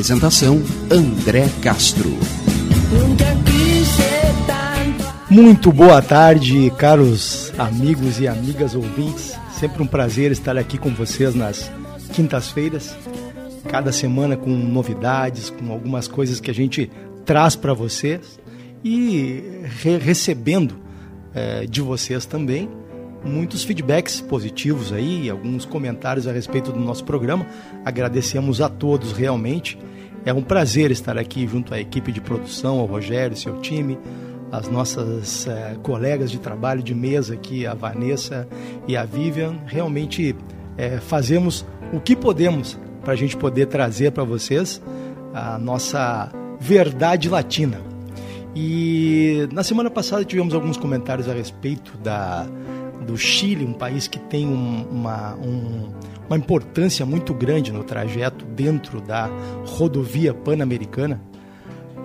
[0.00, 2.08] Apresentação André Castro.
[5.28, 9.34] Muito boa tarde, caros amigos e amigas ouvintes.
[9.52, 11.70] Sempre um prazer estar aqui com vocês nas
[12.14, 12.96] quintas-feiras,
[13.68, 16.90] cada semana com novidades, com algumas coisas que a gente
[17.26, 18.40] traz para vocês
[18.82, 19.44] e
[19.82, 20.78] re recebendo
[21.34, 22.70] é, de vocês também
[23.24, 27.46] muitos feedbacks positivos aí, alguns comentários a respeito do nosso programa.
[27.84, 29.78] Agradecemos a todos realmente.
[30.24, 33.98] É um prazer estar aqui junto à equipe de produção, ao Rogério, seu time,
[34.52, 38.46] as nossas é, colegas de trabalho de mesa aqui, a Vanessa
[38.86, 39.58] e a Vivian.
[39.66, 40.34] Realmente
[40.76, 44.82] é, fazemos o que podemos para a gente poder trazer para vocês
[45.32, 46.30] a nossa
[46.60, 47.80] verdade latina.
[48.54, 52.46] E na semana passada tivemos alguns comentários a respeito da,
[53.06, 55.88] do Chile, um país que tem um, uma, um,
[56.28, 59.30] uma importância muito grande no trajeto dentro da
[59.64, 61.22] rodovia pan-americana,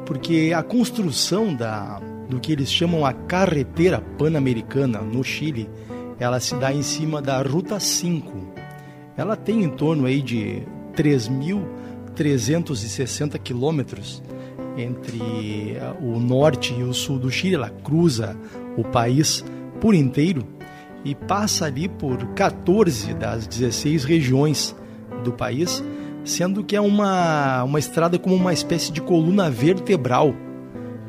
[0.05, 5.69] porque a construção da, do que eles chamam a carretera pan-americana no Chile,
[6.19, 8.33] ela se dá em cima da Ruta 5.
[9.17, 10.63] Ela tem em torno aí de
[10.95, 14.23] 3.360 quilômetros
[14.77, 17.55] entre eh, o norte e o sul do Chile.
[17.55, 18.35] Ela cruza
[18.77, 19.45] o país
[19.79, 20.45] por inteiro
[21.05, 24.75] e passa ali por 14 das 16 regiões
[25.23, 25.83] do país,
[26.25, 30.33] sendo que é uma, uma estrada como uma espécie de coluna vertebral,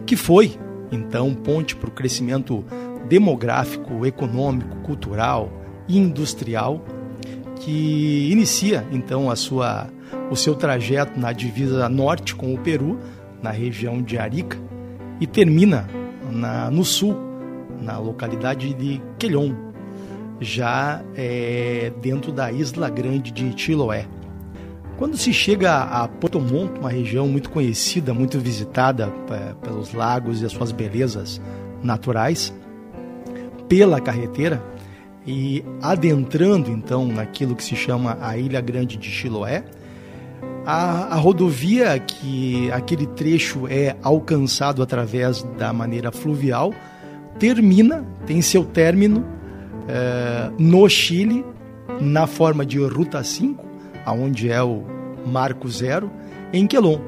[0.05, 0.57] que foi
[0.93, 2.63] então ponte para o crescimento
[3.09, 5.51] demográfico, econômico, cultural
[5.89, 6.85] e industrial,
[7.61, 9.89] que inicia então a sua,
[10.31, 12.99] o seu trajeto na divisa norte com o Peru,
[13.43, 14.59] na região de Arica,
[15.21, 15.89] e termina
[16.31, 17.17] na, no sul,
[17.81, 19.66] na localidade de Quelhon,
[20.41, 24.07] já é, dentro da Isla Grande de Chiloé.
[24.97, 30.41] Quando se chega a Porto Montt, uma região muito conhecida, muito visitada é, pelos lagos
[30.41, 31.41] e as suas belezas
[31.83, 32.53] naturais,
[33.69, 34.63] pela carreteira
[35.27, 39.65] e adentrando então naquilo que se chama a Ilha Grande de Chiloé,
[40.65, 46.73] a, a rodovia que aquele trecho é alcançado através da maneira fluvial
[47.39, 49.36] termina, tem seu término
[49.89, 51.45] é, no Chile,
[52.01, 53.65] na forma de Ruta 5,
[54.05, 54.85] aonde é o
[55.27, 56.11] Marco Zero,
[56.53, 56.99] em Quelon.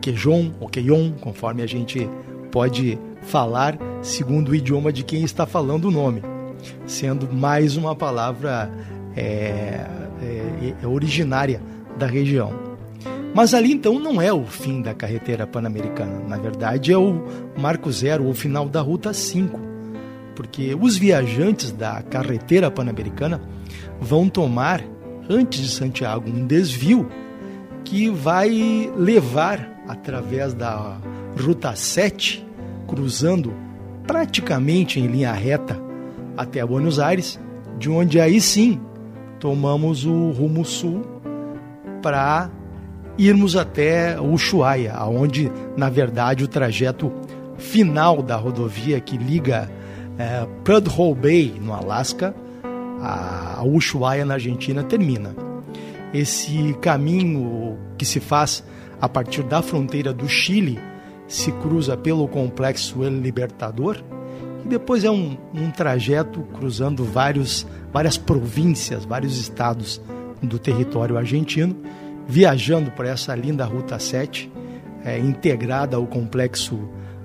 [0.00, 2.08] Quejon ou Queion, conforme a gente
[2.50, 6.22] pode falar segundo o idioma de quem está falando o nome,
[6.86, 8.70] sendo mais uma palavra
[9.16, 9.86] é,
[10.22, 11.60] é, é originária
[11.98, 12.52] da região.
[13.34, 17.22] Mas ali então não é o fim da carretera pan-americana, na verdade é o
[17.56, 19.69] Marco Zero, o final da Ruta 5,
[20.40, 23.42] porque os viajantes da carretera pan-americana
[24.00, 24.82] vão tomar,
[25.28, 27.06] antes de Santiago, um desvio
[27.84, 30.96] que vai levar através da
[31.38, 32.42] Ruta 7,
[32.86, 33.52] cruzando
[34.06, 35.78] praticamente em linha reta
[36.38, 37.38] até Buenos Aires,
[37.78, 38.80] de onde aí sim
[39.38, 41.04] tomamos o rumo sul
[42.00, 42.48] para
[43.18, 47.12] irmos até Ushuaia, aonde na verdade o trajeto
[47.58, 49.70] final da rodovia que liga
[50.20, 52.34] é, Prudhoe Bay, no Alasca,
[53.00, 55.34] a Ushuaia, na Argentina, termina.
[56.12, 58.62] Esse caminho que se faz
[59.00, 60.78] a partir da fronteira do Chile
[61.26, 63.96] se cruza pelo complexo El Libertador
[64.62, 70.02] e depois é um, um trajeto cruzando vários, várias províncias, vários estados
[70.42, 71.74] do território argentino,
[72.28, 74.52] viajando por essa linda Ruta 7,
[75.02, 76.78] é, integrada ao complexo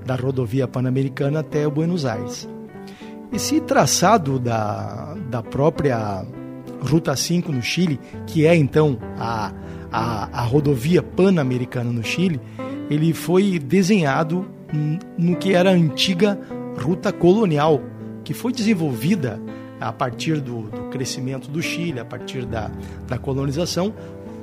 [0.06, 2.55] da rodovia pan-americana até Buenos Aires.
[3.36, 6.26] Esse traçado da, da própria
[6.80, 9.52] Ruta 5 no Chile, que é então a,
[9.92, 12.40] a, a rodovia pan-americana no Chile,
[12.90, 14.48] ele foi desenhado
[15.18, 16.40] no que era a antiga
[16.82, 17.82] ruta colonial,
[18.24, 19.38] que foi desenvolvida
[19.82, 22.72] a partir do, do crescimento do Chile, a partir da,
[23.06, 23.94] da colonização,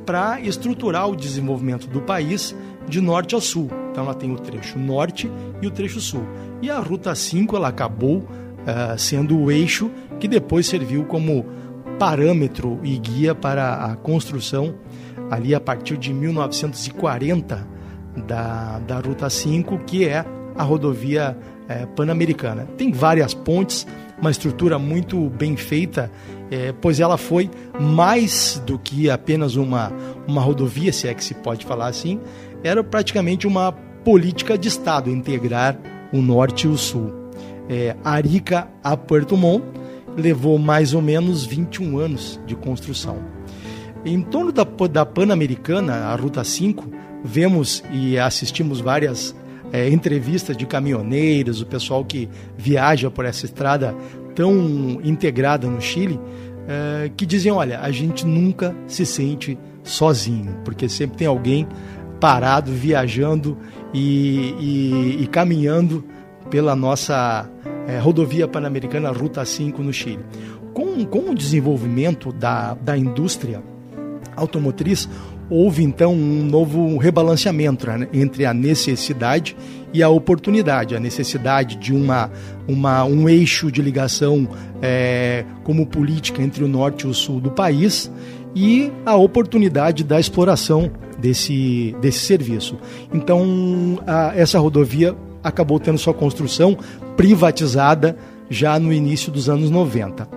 [0.04, 2.54] para estruturar o desenvolvimento do país
[2.86, 3.70] de norte a sul.
[3.90, 6.26] Então ela tem o trecho norte e o trecho sul.
[6.60, 8.28] E a Ruta 5 ela acabou
[8.62, 11.44] uh, sendo o eixo que depois serviu como
[11.99, 14.75] parâmetro e guia para a construção,
[15.31, 17.67] ali a partir de 1940,
[18.26, 20.25] da, da Ruta 5, que é
[20.56, 21.37] a rodovia
[21.69, 22.67] é, pan-americana.
[22.76, 23.87] Tem várias pontes,
[24.20, 26.11] uma estrutura muito bem feita,
[26.50, 27.50] é, pois ela foi
[27.81, 29.93] mais do que apenas uma,
[30.26, 32.20] uma rodovia, se é que se pode falar assim,
[32.62, 33.73] era praticamente uma
[34.05, 35.79] política de Estado integrar
[36.12, 37.21] o norte e o sul.
[37.69, 39.64] É, Arica a Puerto Montt
[40.17, 43.19] levou mais ou menos 21 anos de construção.
[44.05, 46.91] Em torno da, da Pan-Americana, a Ruta 5,
[47.25, 49.35] vemos e assistimos várias
[49.73, 53.94] é, entrevistas de caminhoneiros, o pessoal que viaja por essa estrada
[54.35, 56.19] tão integrada no Chile,
[56.69, 61.67] é, que dizem: olha, a gente nunca se sente sozinho, porque sempre tem alguém
[62.20, 63.56] parado, viajando
[63.93, 66.05] e, e, e caminhando
[66.52, 67.49] pela nossa
[67.88, 70.22] é, rodovia pan-americana Ruta 5 no Chile.
[70.75, 73.62] Com, com o desenvolvimento da, da indústria
[74.37, 75.08] automotriz,
[75.49, 79.56] houve então um novo rebalanceamento né, entre a necessidade
[79.94, 82.31] e a oportunidade, a necessidade de uma,
[82.69, 84.46] uma um eixo de ligação
[84.82, 88.12] é, como política entre o norte e o sul do país
[88.54, 92.76] e a oportunidade da exploração desse, desse serviço.
[93.10, 96.76] Então, a, essa rodovia acabou tendo sua construção
[97.16, 98.16] privatizada
[98.48, 100.28] já no início dos anos 90.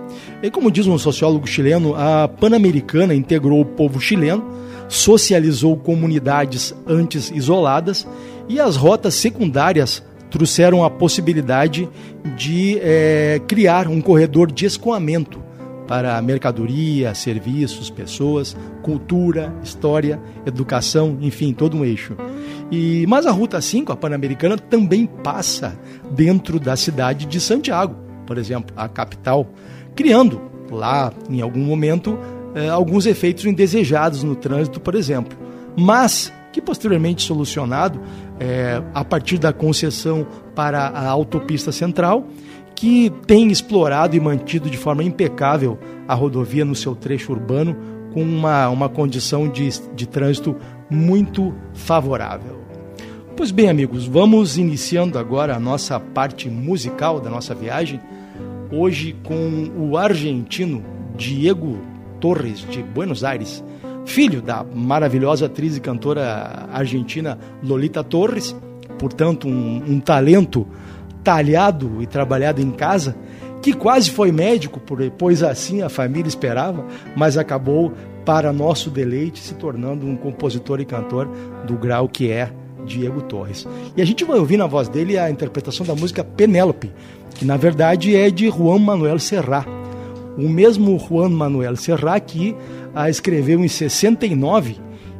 [0.42, 4.44] E como diz um sociólogo chileno, a Pan-Americana integrou o povo chileno,
[4.88, 8.06] socializou comunidades antes isoladas
[8.48, 11.88] e as rotas secundárias trouxeram a possibilidade
[12.36, 15.46] de é, criar um corredor de escoamento
[15.86, 22.16] para mercadoria, serviços, pessoas, cultura, história, educação, enfim, todo um eixo.
[22.70, 25.78] E mas a Ruta 5, a Pan-Americana, também passa
[26.10, 27.96] dentro da cidade de Santiago,
[28.26, 29.48] por exemplo, a capital,
[29.94, 30.40] criando
[30.70, 32.18] lá, em algum momento,
[32.54, 35.38] eh, alguns efeitos indesejados no trânsito, por exemplo.
[35.76, 38.00] Mas que posteriormente solucionado
[38.40, 42.26] eh, a partir da concessão para a autopista central,
[42.76, 47.74] que tem explorado e mantido de forma impecável a rodovia no seu trecho urbano,
[48.12, 50.54] com uma, uma condição de, de trânsito
[50.88, 52.64] muito favorável.
[53.34, 58.00] Pois bem, amigos, vamos iniciando agora a nossa parte musical da nossa viagem
[58.70, 60.84] hoje com o argentino
[61.16, 61.78] Diego
[62.20, 63.64] Torres, de Buenos Aires,
[64.04, 68.56] filho da maravilhosa atriz e cantora argentina Lolita Torres,
[68.98, 70.66] portanto, um, um talento
[71.26, 73.16] talhado e trabalhado em casa,
[73.60, 74.80] que quase foi médico,
[75.18, 76.86] pois assim a família esperava,
[77.16, 77.92] mas acabou,
[78.24, 81.28] para nosso deleite, se tornando um compositor e cantor
[81.66, 82.52] do grau que é
[82.84, 83.66] Diego Torres.
[83.96, 86.92] E a gente vai ouvir na voz dele a interpretação da música Penélope,
[87.34, 89.66] que na verdade é de Juan Manuel Serrat.
[90.38, 92.56] O mesmo Juan Manuel Serrat que
[92.94, 94.76] a escreveu em 69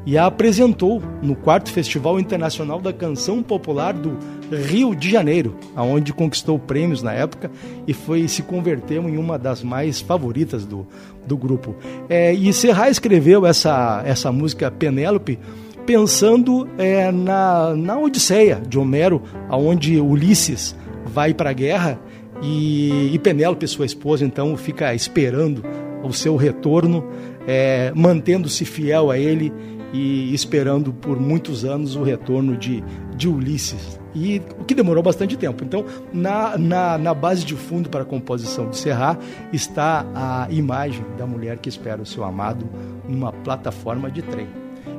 [0.06, 4.16] e a apresentou no quarto Festival Internacional da Canção Popular do
[4.50, 7.50] Rio de Janeiro, aonde conquistou prêmios na época
[7.88, 10.86] e foi se converteu em uma das mais favoritas do,
[11.26, 11.74] do grupo.
[12.08, 15.40] É, e Serrat escreveu essa, essa música Penélope
[15.84, 21.98] pensando é, na, na Odisseia de Homero, aonde Ulisses vai para a guerra
[22.42, 25.64] e, e Penélope, sua esposa, então fica esperando
[26.02, 27.04] o seu retorno,
[27.46, 29.52] é, mantendo-se fiel a ele
[29.96, 32.84] e esperando por muitos anos o retorno de,
[33.16, 33.98] de Ulisses.
[34.14, 35.64] E o que demorou bastante tempo.
[35.64, 39.18] Então, na, na, na base de fundo para a composição de Serrat
[39.52, 42.68] está a imagem da mulher que espera o seu amado
[43.08, 44.48] numa plataforma de trem,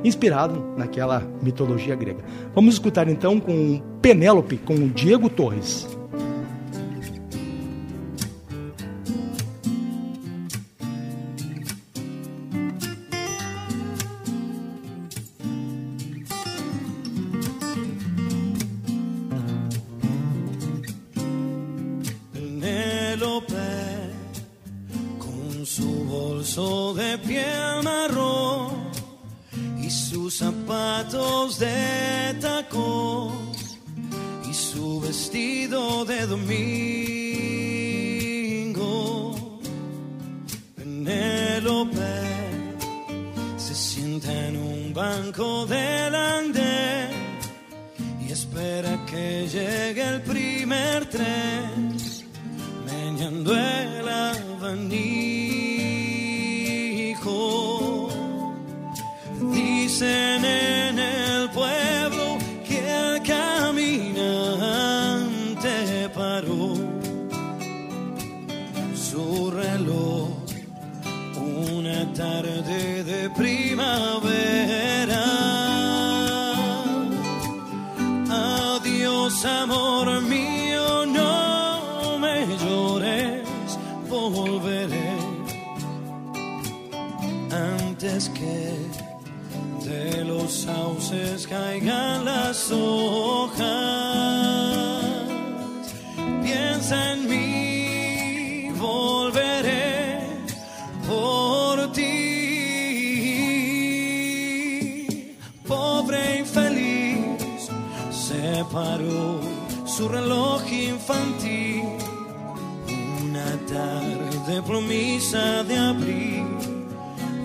[0.04, 2.20] inspirado naquela mitologia grega.
[2.54, 5.97] Vamos escutar então com Penélope, com Diego Torres.
[68.94, 70.28] su reloj,
[71.74, 72.97] una tarde.
[114.68, 116.46] Promesa de abril,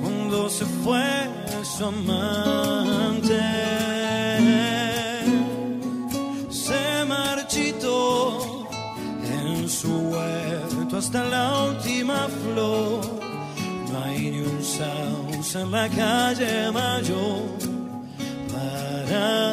[0.01, 1.09] cuando se fue
[1.63, 3.39] su amante.
[6.49, 8.67] Se marchitó
[9.23, 12.99] en su huerto hasta la última flor.
[13.89, 17.43] No hay ni un sauce en la calle mayor
[18.51, 19.52] para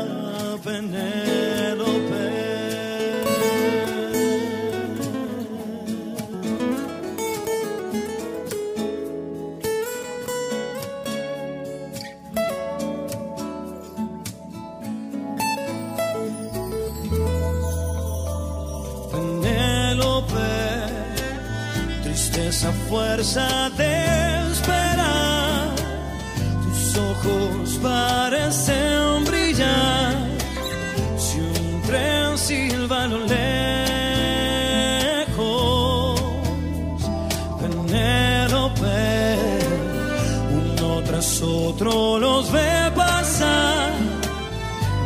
[23.35, 25.71] de esperar.
[26.65, 30.17] Tus ojos parecen brillar.
[31.17, 33.71] Si un tren silba lo lejos,
[37.61, 39.39] Penélope,
[40.53, 43.93] uno tras otro los ve pasar.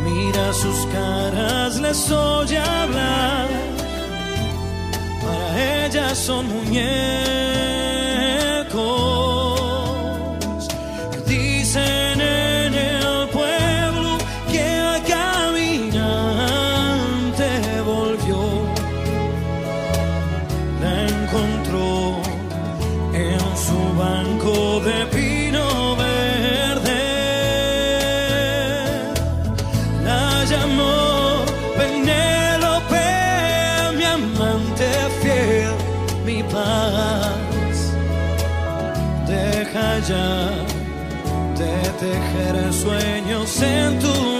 [0.03, 3.49] Mira sus caras, les oye hablar.
[5.21, 7.14] Para ella son muñecos.
[40.07, 40.51] Ya
[41.57, 44.34] de tejer sueños en tu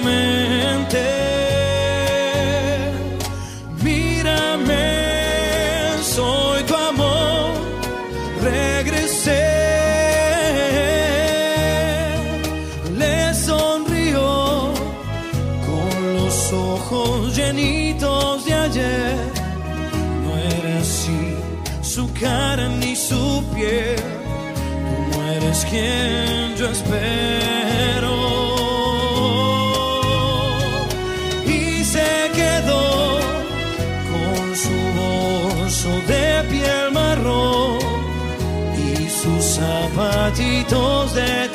[40.25, 41.54] zapatitos de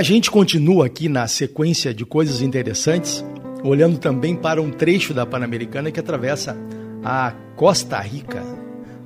[0.00, 3.22] a gente continua aqui na sequência de coisas interessantes,
[3.62, 6.56] olhando também para um trecho da Pan-Americana que atravessa
[7.04, 8.42] a Costa Rica,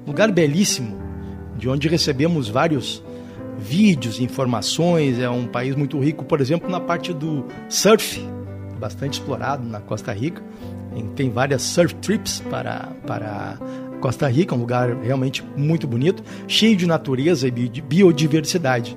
[0.07, 0.97] lugar belíssimo,
[1.59, 3.03] de onde recebemos vários
[3.59, 5.19] vídeos, informações.
[5.19, 8.25] É um país muito rico, por exemplo, na parte do surf,
[8.79, 10.41] bastante explorado na Costa Rica.
[11.17, 13.59] Tem várias surf trips para, para
[14.01, 18.97] Costa Rica, um lugar realmente muito bonito, cheio de natureza e biodiversidade.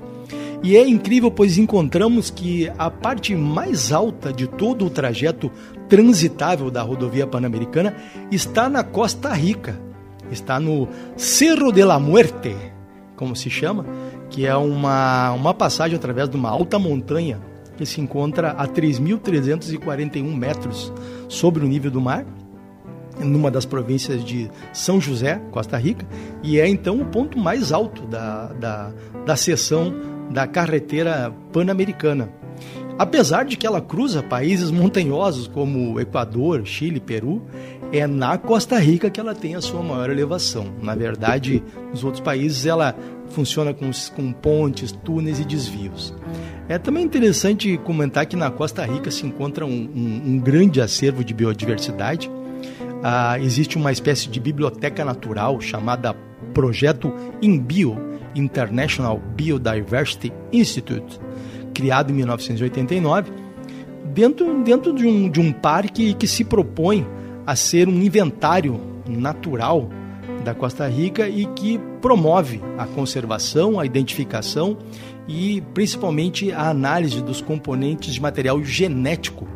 [0.62, 5.50] E é incrível, pois encontramos que a parte mais alta de todo o trajeto
[5.88, 7.94] transitável da rodovia pan-americana
[8.30, 9.80] está na Costa Rica,
[10.32, 12.56] está no Cerro de la Muerte,
[13.14, 13.86] como se chama,
[14.30, 17.40] que é uma, uma passagem através de uma alta montanha
[17.76, 20.92] que se encontra a 3.341 metros
[21.28, 22.26] sobre o nível do mar,
[23.20, 26.06] numa das províncias de São José, Costa Rica,
[26.42, 28.92] e é então o ponto mais alto da, da,
[29.24, 32.28] da seção da carretera pan-americana.
[32.98, 37.42] Apesar de que ela cruza países montanhosos como Equador, Chile, Peru,
[37.92, 40.66] é na Costa Rica que ela tem a sua maior elevação.
[40.82, 42.94] Na verdade, nos outros países ela
[43.28, 46.12] funciona com, com pontes, túneis e desvios.
[46.68, 51.24] É também interessante comentar que na Costa Rica se encontra um, um, um grande acervo
[51.24, 52.30] de biodiversidade.
[53.02, 56.14] Ah, existe uma espécie de biblioteca natural chamada
[56.54, 57.96] Projeto InBio,
[58.34, 61.20] International Biodiversity Institute,
[61.74, 63.30] criado em 1989,
[64.12, 67.06] dentro, dentro de, um, de um parque que se propõe
[67.46, 69.88] a ser um inventário natural
[70.44, 74.78] da Costa Rica e que promove a conservação, a identificação
[75.26, 79.46] e principalmente a análise dos componentes de material genético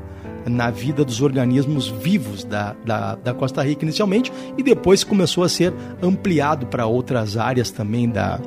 [0.47, 5.49] na vida dos organismos vivos da, da, da, Costa Rica inicialmente e depois começou a
[5.49, 5.73] ser
[6.03, 8.41] ampliado para outras áreas também da,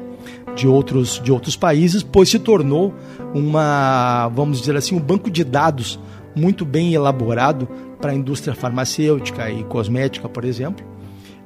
[0.56, 2.94] de, outros, de outros países, pois se tornou
[3.34, 6.00] uma, vamos dizer assim, um banco de dados
[6.36, 7.68] muito bem elaborado
[8.00, 10.86] para a indústria farmacêutica e cosmética, por exemplo,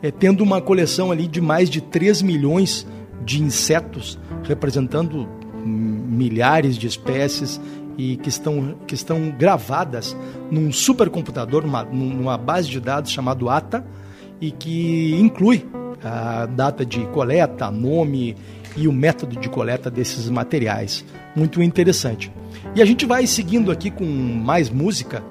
[0.02, 2.88] é, tendo uma coleção ali de mais de 3 milhões
[3.24, 5.28] de insetos, representando
[5.66, 7.60] milhares de espécies
[8.00, 10.16] e que estão, que estão gravadas
[10.50, 13.86] num supercomputador, numa, numa base de dados chamado ATA,
[14.40, 15.68] e que inclui
[16.02, 18.38] a data de coleta, nome
[18.78, 21.04] e o método de coleta desses materiais.
[21.36, 22.32] Muito interessante.
[22.74, 25.22] E a gente vai seguindo aqui com mais música.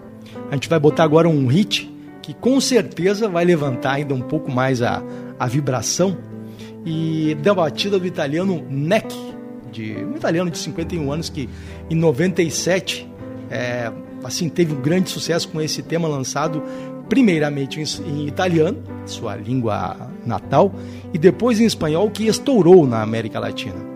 [0.50, 4.52] A gente vai botar agora um hit que com certeza vai levantar ainda um pouco
[4.52, 5.02] mais a,
[5.40, 6.18] a vibração
[6.84, 9.14] e da batida do italiano Neck,
[9.78, 11.48] de um italiano de 51 anos que
[11.88, 13.08] em 97
[13.50, 13.92] é,
[14.24, 16.62] assim teve um grande sucesso com esse tema lançado
[17.08, 20.74] primeiramente em, italiano, sua língua natal,
[21.14, 23.88] e depois em espanhol que estourou na América Latina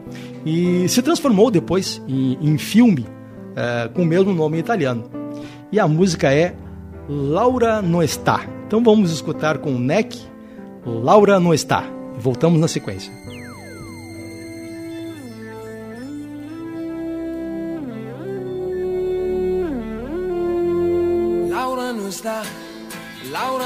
[0.47, 3.07] e se transformou depois em, em filme
[3.55, 5.11] é, com o mesmo nome italiano.
[5.71, 6.55] E a música é
[7.09, 8.47] Laura não está.
[8.67, 10.19] Então vamos escutar com o Neck
[10.87, 11.85] Laura não está.
[12.19, 13.13] Voltamos na sequência.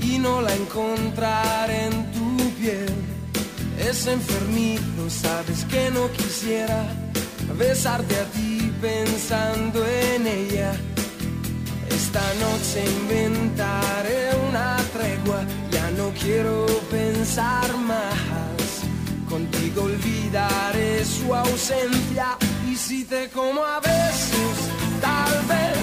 [0.00, 2.88] y no la encontraré en tu piel.
[3.78, 6.84] Es enfermito, sabes que no quisiera
[7.56, 10.72] besarte a ti pensando en ella.
[11.90, 18.14] Esta noche inventaré una tregua, ya no quiero pensar más.
[19.28, 22.36] Contigo olvidaré su ausencia
[22.68, 24.56] y si te como a besos,
[25.00, 25.78] tal vez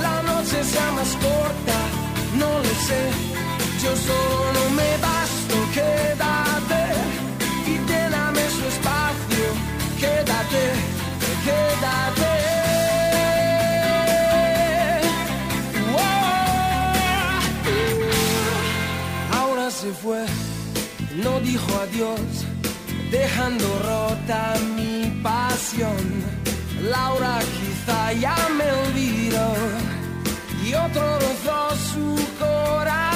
[0.00, 1.78] la noche sea más corta,
[2.38, 3.45] no lo sé
[3.82, 6.82] yo solo me basto, quédate
[7.66, 9.46] y lléname su espacio,
[10.00, 10.64] quédate,
[11.46, 12.32] quédate.
[19.38, 20.24] Ahora se fue,
[21.22, 22.20] no dijo adiós,
[23.10, 26.36] dejando rota mi pasión.
[26.82, 29.54] Laura quizá ya me olvidó
[30.64, 33.15] y otro rozó su corazón.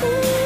[0.00, 0.37] Ooh.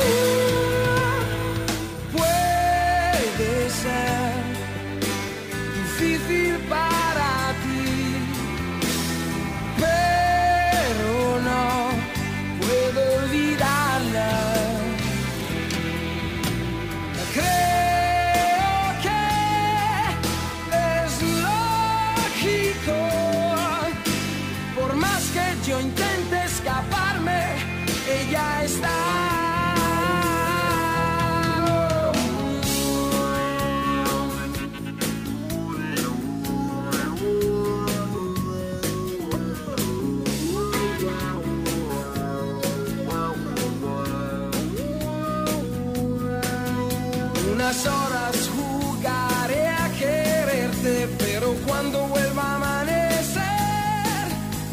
[47.87, 54.27] Horas jugaré a quererte, pero cuando vuelva a amanecer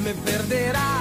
[0.03, 0.98] me perderá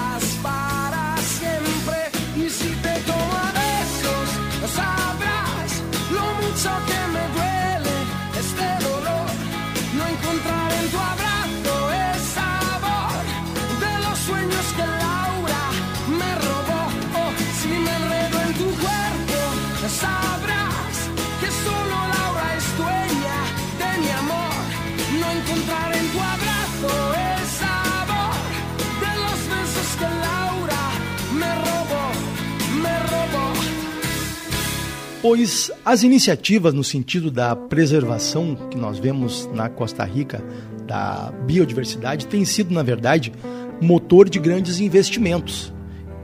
[35.21, 40.43] Pois as iniciativas no sentido da preservação que nós vemos na Costa Rica
[40.87, 43.33] da biodiversidade têm sido, na verdade,
[43.81, 45.73] motor de grandes investimentos.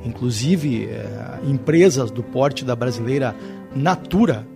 [0.05, 3.35] Inclusive, eh, empresas do porte da brasileira
[3.75, 4.47] Natura,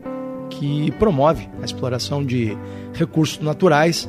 [0.51, 2.57] que promove a exploração de
[2.95, 4.09] recursos naturais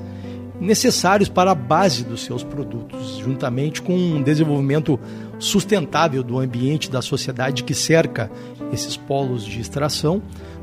[0.60, 5.00] necessários para a base dos seus produtos, juntamente com um desenvolvimento
[5.40, 8.30] sustentável do ambiente da sociedade que cerca
[8.72, 10.22] esses polos de extração,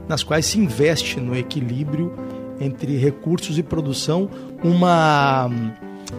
[0.09, 2.13] nas quais se investe no equilíbrio
[2.61, 4.31] entre recursos e produção,
[4.63, 5.51] uma,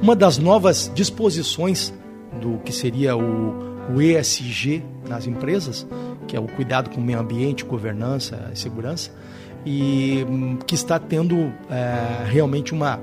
[0.01, 1.93] uma das novas disposições
[2.39, 5.87] do que seria o, o ESG nas empresas,
[6.27, 9.11] que é o cuidado com o meio ambiente, governança e segurança,
[9.65, 12.99] e hum, que está tendo é, realmente uma,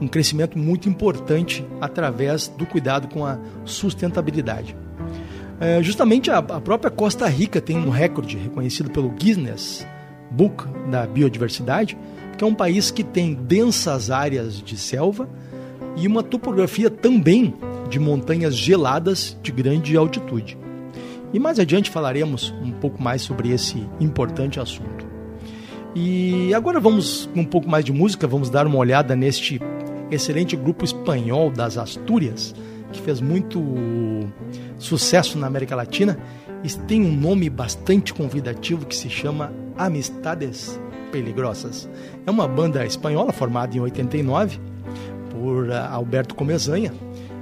[0.00, 4.76] um crescimento muito importante através do cuidado com a sustentabilidade.
[5.60, 9.86] É, justamente a, a, própria Costa Rica tem um recorde reconhecido pelo Guinness
[10.30, 11.98] Book da Biodiversidade,
[12.36, 15.28] que é um país que tem densas áreas de selva
[15.96, 17.54] e uma topografia também
[17.88, 20.56] de montanhas geladas de grande altitude.
[21.32, 25.06] E mais adiante falaremos um pouco mais sobre esse importante assunto.
[25.94, 29.60] E agora vamos um pouco mais de música, vamos dar uma olhada neste
[30.10, 32.54] excelente grupo espanhol das Astúrias,
[32.92, 33.62] que fez muito
[34.78, 36.18] sucesso na América Latina
[36.64, 40.78] e tem um nome bastante convidativo que se chama Amistades
[41.12, 41.88] Peligrosas.
[42.26, 44.58] É uma banda espanhola formada em 89
[45.30, 46.92] por ah, Alberto Comezanha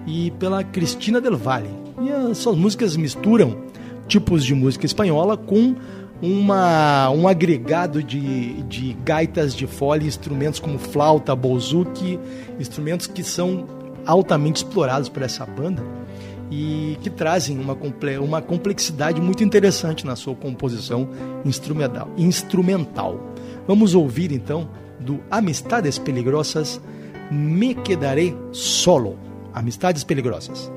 [0.06, 1.70] e pela Cristina Del Valle.
[2.00, 3.64] E as suas músicas misturam
[4.06, 5.74] tipos de música espanhola com
[6.20, 12.18] uma, um agregado de, de gaitas de fole, instrumentos como flauta, bouzouki,
[12.58, 13.66] instrumentos que são
[14.06, 15.82] altamente explorados por essa banda
[16.50, 17.76] e que trazem uma,
[18.22, 21.08] uma complexidade muito interessante na sua composição
[21.44, 22.08] instrumental.
[22.16, 23.20] instrumental.
[23.66, 24.68] Vamos ouvir então
[25.00, 26.80] do Amistades Peligrosas,
[27.30, 29.18] Me Quedaré Solo.
[29.52, 30.70] Amistades Peligrosas.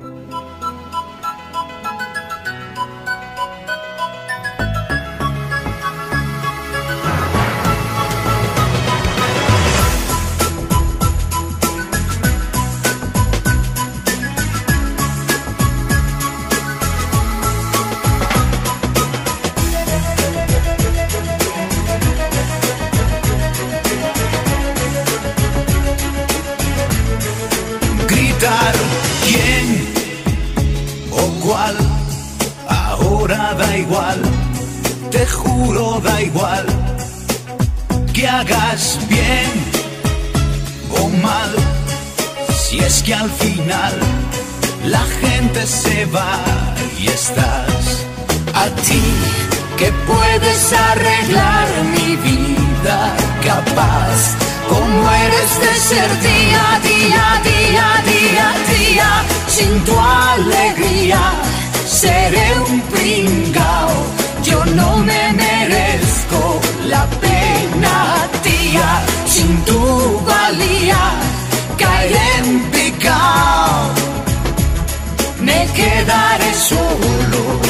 [75.72, 77.60] quedare solo.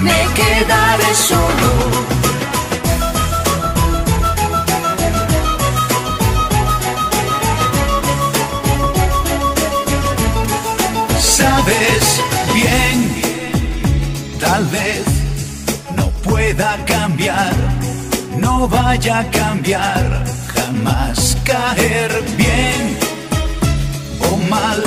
[0.00, 1.72] Me quedaré solo.
[11.18, 12.22] Sabes
[12.54, 12.96] bien,
[14.40, 15.04] tal vez
[15.96, 17.54] no pueda cambiar,
[18.38, 20.31] no vaya a cambiar
[21.52, 22.82] caer bien
[24.30, 24.82] o mal,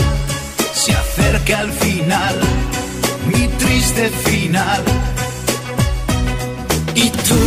[0.73, 2.36] se acerca al final,
[3.32, 4.84] mi triste final.
[6.95, 7.43] Y tú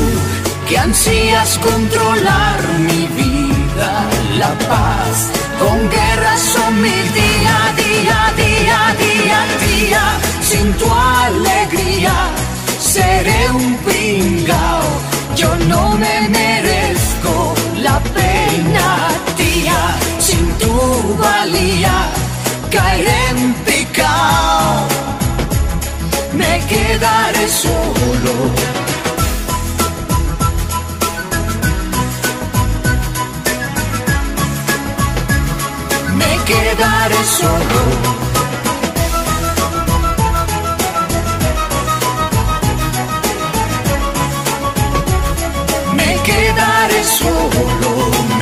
[0.68, 3.92] que ansías controlar mi vida,
[4.42, 5.16] la paz,
[5.62, 8.07] con guerras son mi día a día
[22.78, 24.86] caeré en picao,
[26.40, 28.34] me quedaré solo.
[36.20, 37.82] Me quedaré solo.
[45.98, 48.37] me quedaré solo.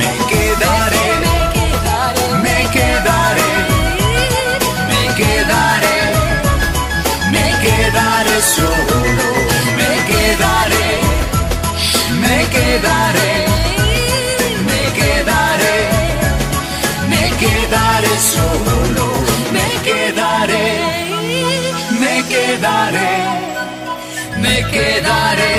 [22.87, 25.55] Quedaré, me quedaré,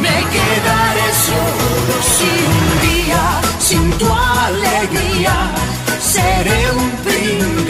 [0.00, 5.34] me quedaré solo si un día sin tu alegría
[6.00, 7.61] seré un pringao.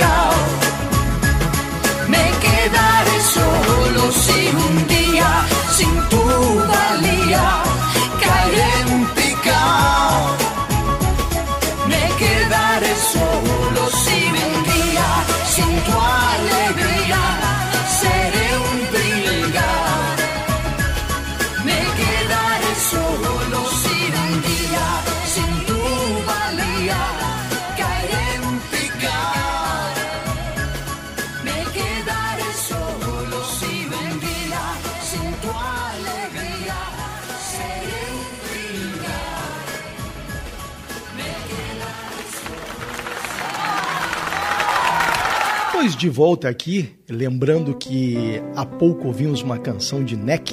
[46.02, 50.52] De volta aqui, lembrando que há pouco ouvimos uma canção de Neck,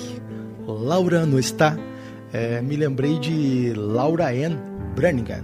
[0.67, 1.75] Laura não está,
[2.31, 4.55] é, me lembrei de Laura Ann
[4.95, 5.43] Brannigan.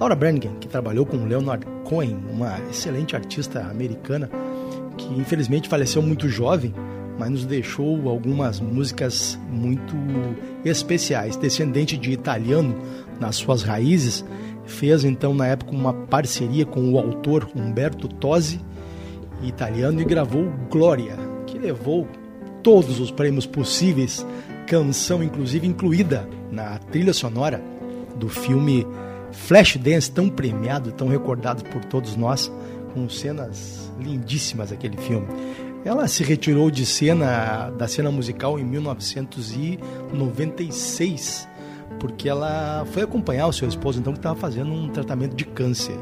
[0.00, 4.28] Laura Brannigan, que trabalhou com Leonard Cohen, uma excelente artista americana,
[4.96, 6.74] que infelizmente faleceu muito jovem,
[7.16, 9.94] mas nos deixou algumas músicas muito
[10.64, 11.36] especiais.
[11.36, 12.76] Descendente de italiano
[13.20, 14.24] nas suas raízes,
[14.66, 18.60] fez então na época uma parceria com o autor Umberto Tosi,
[19.42, 22.06] italiano, e gravou Glória, que levou
[22.62, 24.24] todos os prêmios possíveis,
[24.66, 27.62] canção inclusive incluída na trilha sonora
[28.16, 28.86] do filme
[29.32, 32.52] Flashdance, tão premiado, tão recordado por todos nós,
[32.92, 35.28] com cenas lindíssimas aquele filme.
[35.84, 41.48] Ela se retirou de cena da cena musical em 1996,
[41.98, 45.98] porque ela foi acompanhar o seu esposo então que estava fazendo um tratamento de câncer.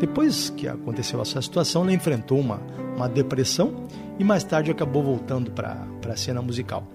[0.00, 2.60] Depois que aconteceu essa situação, ela enfrentou uma,
[2.96, 3.86] uma depressão
[4.18, 6.86] e mais tarde acabou voltando para a cena musical.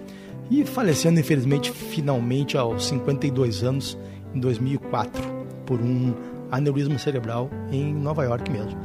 [0.50, 3.98] E falecendo, infelizmente, finalmente aos 52 anos,
[4.34, 5.24] em 2004,
[5.66, 6.14] por um
[6.52, 8.78] aneurisma cerebral em Nova York mesmo.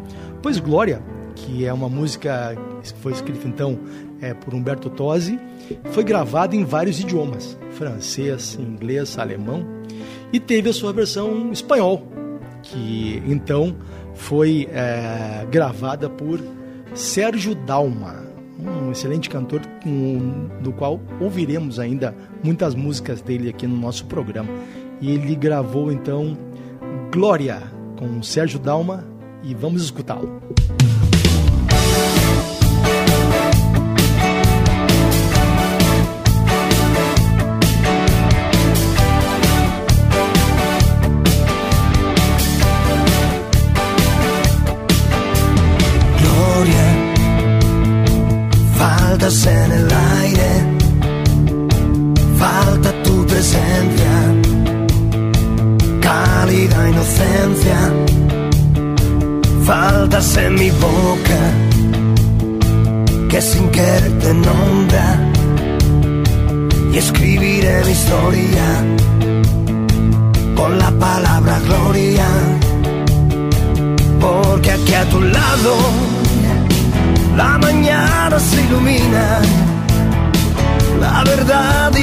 [0.42, 1.02] Pois Glória,
[1.34, 3.78] que é uma música que foi escrita então
[4.20, 5.38] é, por Humberto Tosi,
[5.92, 9.66] foi gravada em vários idiomas, francês, inglês, alemão,
[10.32, 12.06] e teve a sua versão espanhol,
[12.62, 13.76] que então
[14.14, 16.40] foi é, gravada por
[16.94, 18.24] Sérgio Dalma,
[18.58, 24.48] um excelente cantor um, do qual ouviremos ainda muitas músicas dele aqui no nosso programa.
[25.00, 26.36] E ele gravou então
[27.12, 27.62] Glória
[27.98, 29.04] com Sérgio Dalma
[29.42, 30.40] e vamos escutá-lo.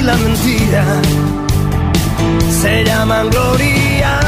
[0.03, 0.83] La mentira
[2.61, 4.19] se llaman gloria.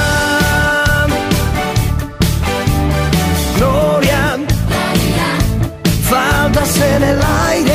[3.57, 4.37] Gloria,
[6.09, 7.74] faltas en el aire,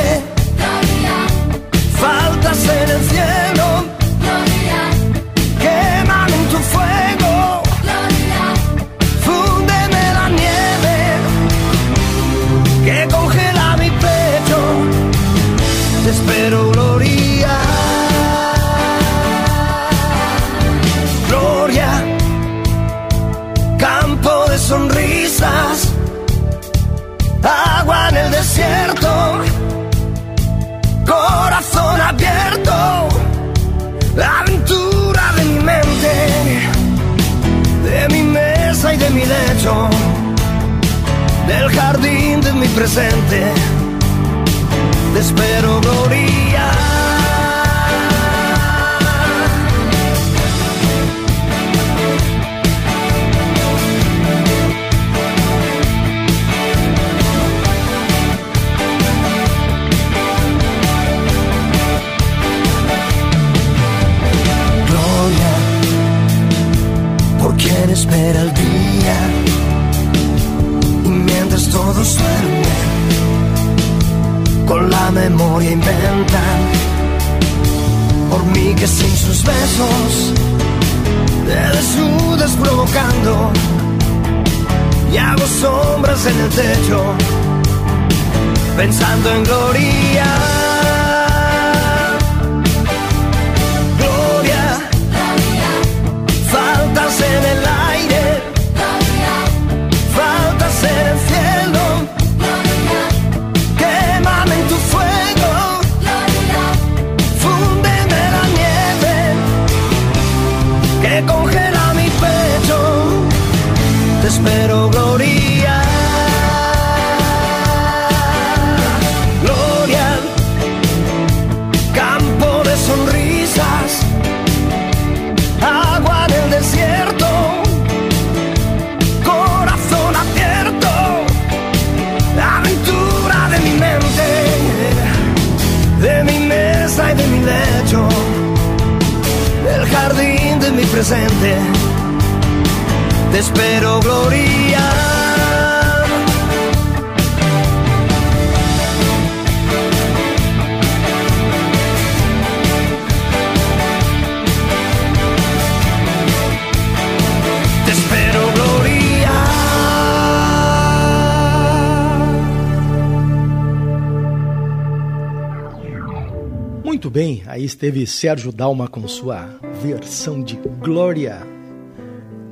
[167.10, 171.42] Muito bem, aí esteve Sérgio Dalma com sua versão de Glória.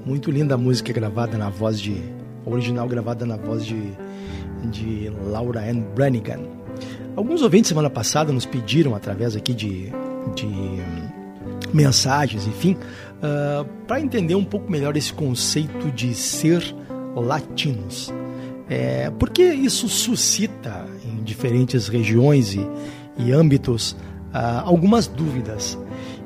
[0.04, 2.02] Muito linda a música gravada na voz de.
[2.44, 3.92] original gravada na voz de,
[4.64, 6.40] de Laura Ann Brannigan.
[7.14, 9.92] Alguns ouvintes semana passada nos pediram, através aqui de,
[10.34, 10.48] de
[11.72, 12.78] mensagens, enfim, uh,
[13.22, 16.64] ah, para entender um pouco melhor esse conceito de ser
[17.14, 18.12] latinos.
[18.68, 22.66] É, porque isso suscita em diferentes regiões e,
[23.18, 23.96] e âmbitos
[24.34, 25.78] uh, algumas dúvidas.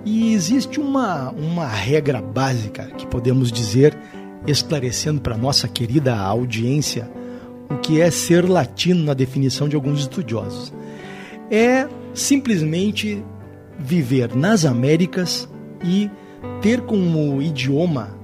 [0.05, 3.97] E existe uma, uma regra básica que podemos dizer,
[4.47, 7.09] esclarecendo para nossa querida audiência
[7.71, 10.73] o que é ser latino na definição de alguns estudiosos.
[11.51, 13.25] É simplesmente
[13.79, 15.49] viver nas Américas
[15.85, 16.11] e
[16.61, 18.17] ter como idioma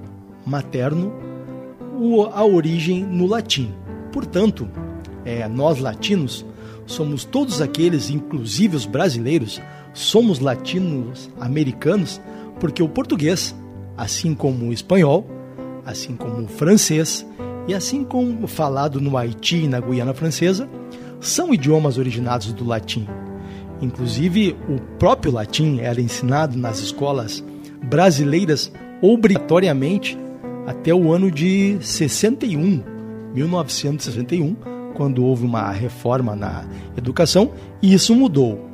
[0.45, 1.13] materno
[2.33, 3.73] a origem no latim.
[4.11, 4.69] Portanto,
[5.25, 6.45] é, nós latinos
[6.89, 9.61] somos todos aqueles, inclusive os brasileiros,
[9.93, 12.19] somos latinos americanos,
[12.59, 13.55] porque o português,
[13.95, 15.25] assim como o espanhol,
[15.85, 17.25] assim como o francês
[17.67, 20.67] e assim como falado no Haiti e na Guiana Francesa,
[21.19, 23.07] são idiomas originados do latim.
[23.81, 27.43] Inclusive, o próprio latim era ensinado nas escolas
[27.83, 28.71] brasileiras
[29.01, 30.17] obrigatoriamente
[30.65, 32.83] até o ano de 61,
[33.33, 34.55] 1961,
[34.99, 36.65] quando houve uma reforma na
[36.97, 38.69] educação, e isso mudou.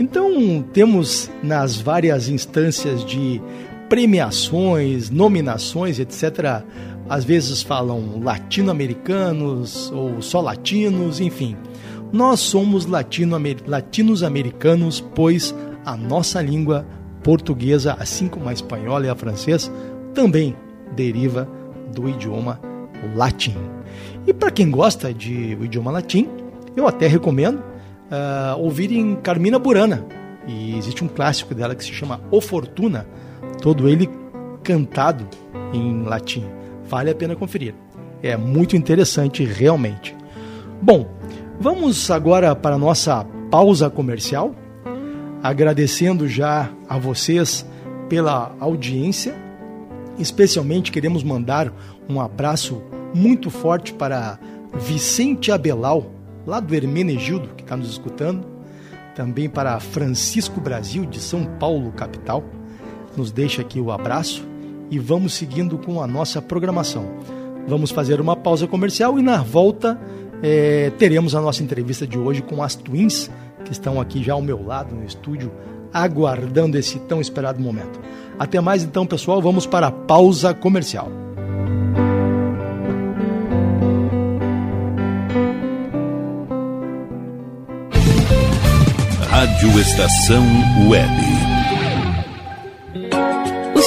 [0.00, 3.40] Então, temos nas várias instâncias de
[3.88, 6.64] premiações, nominações, etc.,
[7.08, 11.56] às vezes falam latino-americanos ou só latinos, enfim.
[12.12, 16.84] Nós somos latinos-americanos, pois a nossa língua
[17.22, 19.70] portuguesa, assim como a espanhola e a francesa,
[20.14, 20.56] também
[20.96, 21.48] deriva
[21.94, 22.60] do idioma
[23.14, 23.54] latim.
[24.26, 26.28] E para quem gosta de o idioma latim,
[26.76, 30.04] eu até recomendo uh, ouvirem Carmina Burana.
[30.46, 33.06] E existe um clássico dela que se chama O Fortuna,
[33.60, 34.08] todo ele
[34.62, 35.26] cantado
[35.72, 36.44] em latim.
[36.84, 37.74] Vale a pena conferir.
[38.22, 40.14] É muito interessante realmente.
[40.82, 41.08] Bom,
[41.58, 44.54] vamos agora para a nossa pausa comercial,
[45.42, 47.66] agradecendo já a vocês
[48.08, 49.34] pela audiência.
[50.18, 51.72] Especialmente queremos mandar
[52.08, 52.82] um abraço
[53.14, 54.38] muito forte para
[54.74, 56.10] Vicente Abelau,
[56.46, 58.46] lá do Hermenegildo, que está nos escutando.
[59.14, 62.44] Também para Francisco Brasil, de São Paulo, capital.
[63.16, 64.46] Nos deixa aqui o abraço
[64.90, 67.06] e vamos seguindo com a nossa programação.
[67.66, 70.00] Vamos fazer uma pausa comercial e na volta
[70.42, 73.30] é, teremos a nossa entrevista de hoje com as Twins,
[73.64, 75.52] que estão aqui já ao meu lado no estúdio,
[75.92, 78.00] aguardando esse tão esperado momento.
[78.38, 81.29] Até mais então, pessoal, vamos para a pausa comercial.
[89.60, 90.46] Rádio Estação
[90.88, 91.29] Web.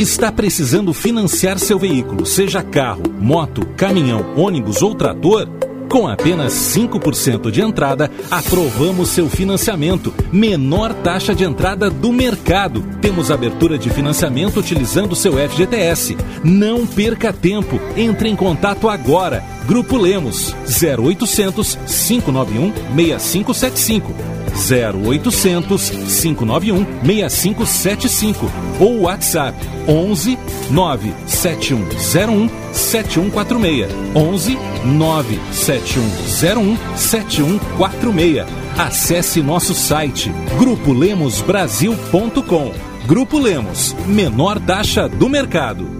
[0.00, 5.46] Está precisando financiar seu veículo, seja carro, moto, caminhão, ônibus ou trator?
[5.90, 10.14] Com apenas 5% de entrada, aprovamos seu financiamento.
[10.32, 12.82] Menor taxa de entrada do mercado.
[13.02, 16.16] Temos abertura de financiamento utilizando seu FGTS.
[16.42, 17.78] Não perca tempo.
[17.94, 19.44] Entre em contato agora.
[19.66, 24.39] Grupo Lemos 0800 591 6575.
[24.54, 29.56] 0800 591 6575 ou WhatsApp
[29.88, 30.38] 11
[30.70, 38.46] 97101 7146 11 97101 7146
[38.78, 42.72] Acesse nosso site grupolemosbrasil.com
[43.06, 45.99] Grupo Lemos, menor taxa do mercado.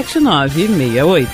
[0.03, 1.31] 7968.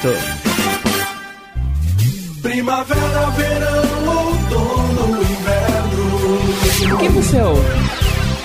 [2.41, 6.95] Primavera, verão, outono, inverno.
[6.95, 7.61] O que você ouve?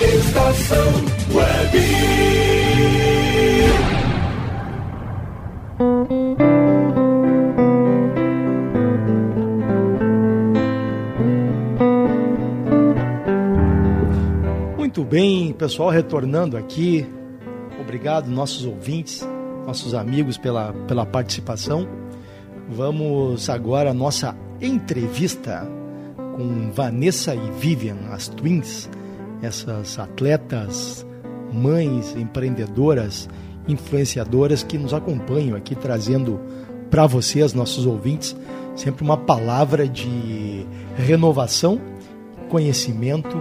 [0.01, 0.93] Estação
[1.33, 1.79] Web.
[14.77, 17.05] Muito bem, pessoal, retornando aqui.
[17.79, 19.27] Obrigado, nossos ouvintes,
[19.65, 21.87] nossos amigos, pela, pela participação.
[22.69, 25.67] Vamos agora à nossa entrevista
[26.35, 28.89] com Vanessa e Vivian, as twins,
[29.41, 31.05] essas atletas,
[31.51, 33.29] mães, empreendedoras,
[33.67, 36.39] influenciadoras que nos acompanham aqui, trazendo
[36.89, 38.35] para vocês, nossos ouvintes,
[38.75, 41.79] sempre uma palavra de renovação,
[42.49, 43.37] conhecimento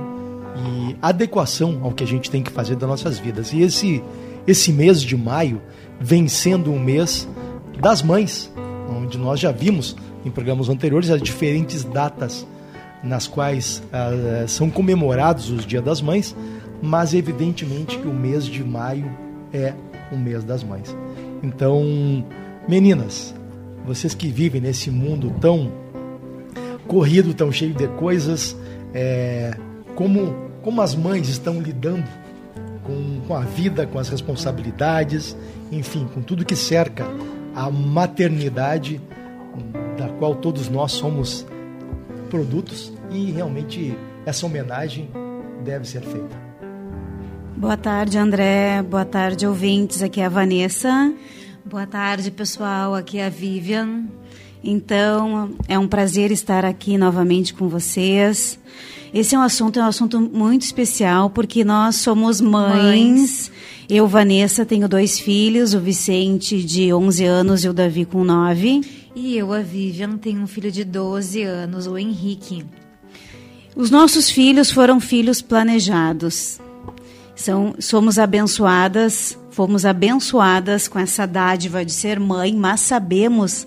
[0.56, 3.52] e adequação ao que a gente tem que fazer das nossas vidas.
[3.52, 4.02] E esse,
[4.46, 5.60] esse mês de maio
[6.00, 7.28] vem sendo um mês
[7.80, 8.52] das mães,
[8.88, 12.46] onde nós já vimos em programas anteriores as diferentes datas
[13.02, 16.36] nas quais ah, são comemorados os Dias das Mães,
[16.80, 19.10] mas evidentemente que o mês de maio
[19.52, 19.74] é
[20.10, 20.96] o mês das mães.
[21.42, 22.24] Então,
[22.68, 23.34] meninas,
[23.84, 25.72] vocês que vivem nesse mundo tão
[26.86, 28.56] corrido, tão cheio de coisas,
[28.94, 29.56] é,
[29.94, 32.04] como, como as mães estão lidando
[32.84, 35.36] com, com a vida, com as responsabilidades,
[35.70, 37.06] enfim, com tudo que cerca
[37.54, 39.00] a maternidade,
[39.96, 41.46] da qual todos nós somos
[42.30, 45.10] produtos e realmente essa homenagem
[45.64, 46.40] deve ser feita.
[47.56, 48.82] Boa tarde, André.
[48.82, 50.02] Boa tarde, ouvintes.
[50.02, 51.14] Aqui é a Vanessa.
[51.64, 52.94] Boa tarde, pessoal.
[52.94, 54.06] Aqui é a Vivian.
[54.64, 58.58] Então, é um prazer estar aqui novamente com vocês.
[59.12, 62.70] Esse é um assunto, é um assunto muito especial porque nós somos mães.
[62.72, 63.52] mães.
[63.88, 68.80] Eu, Vanessa, tenho dois filhos, o Vicente de 11 anos e o Davi com 9.
[69.14, 72.64] E eu, a Vivian, tenho um filho de 12 anos, o Henrique.
[73.76, 76.58] Os nossos filhos foram filhos planejados.
[77.34, 83.66] São, somos abençoadas, fomos abençoadas com essa dádiva de ser mãe, mas sabemos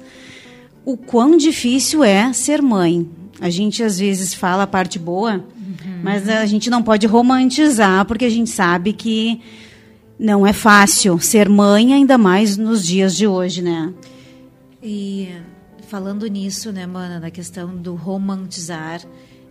[0.85, 3.09] o quão difícil é ser mãe.
[3.41, 5.99] A gente às vezes fala a parte boa, uhum.
[6.03, 9.41] mas a gente não pode romantizar, porque a gente sabe que
[10.17, 13.93] não é fácil ser mãe, ainda mais nos dias de hoje, né?
[14.81, 15.29] E
[15.87, 19.01] falando nisso, né, mana, na questão do romantizar,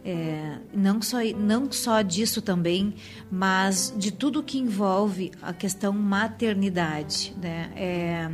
[0.04, 2.94] é, não, só, não só disso também,
[3.30, 7.70] mas de tudo que envolve a questão maternidade, né?
[7.74, 8.30] É,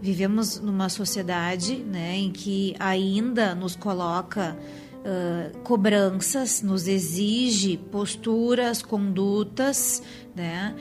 [0.00, 4.56] vivemos numa sociedade né, em que ainda nos coloca
[4.98, 10.02] uh, cobranças, nos exige posturas, condutas,
[10.34, 10.74] né?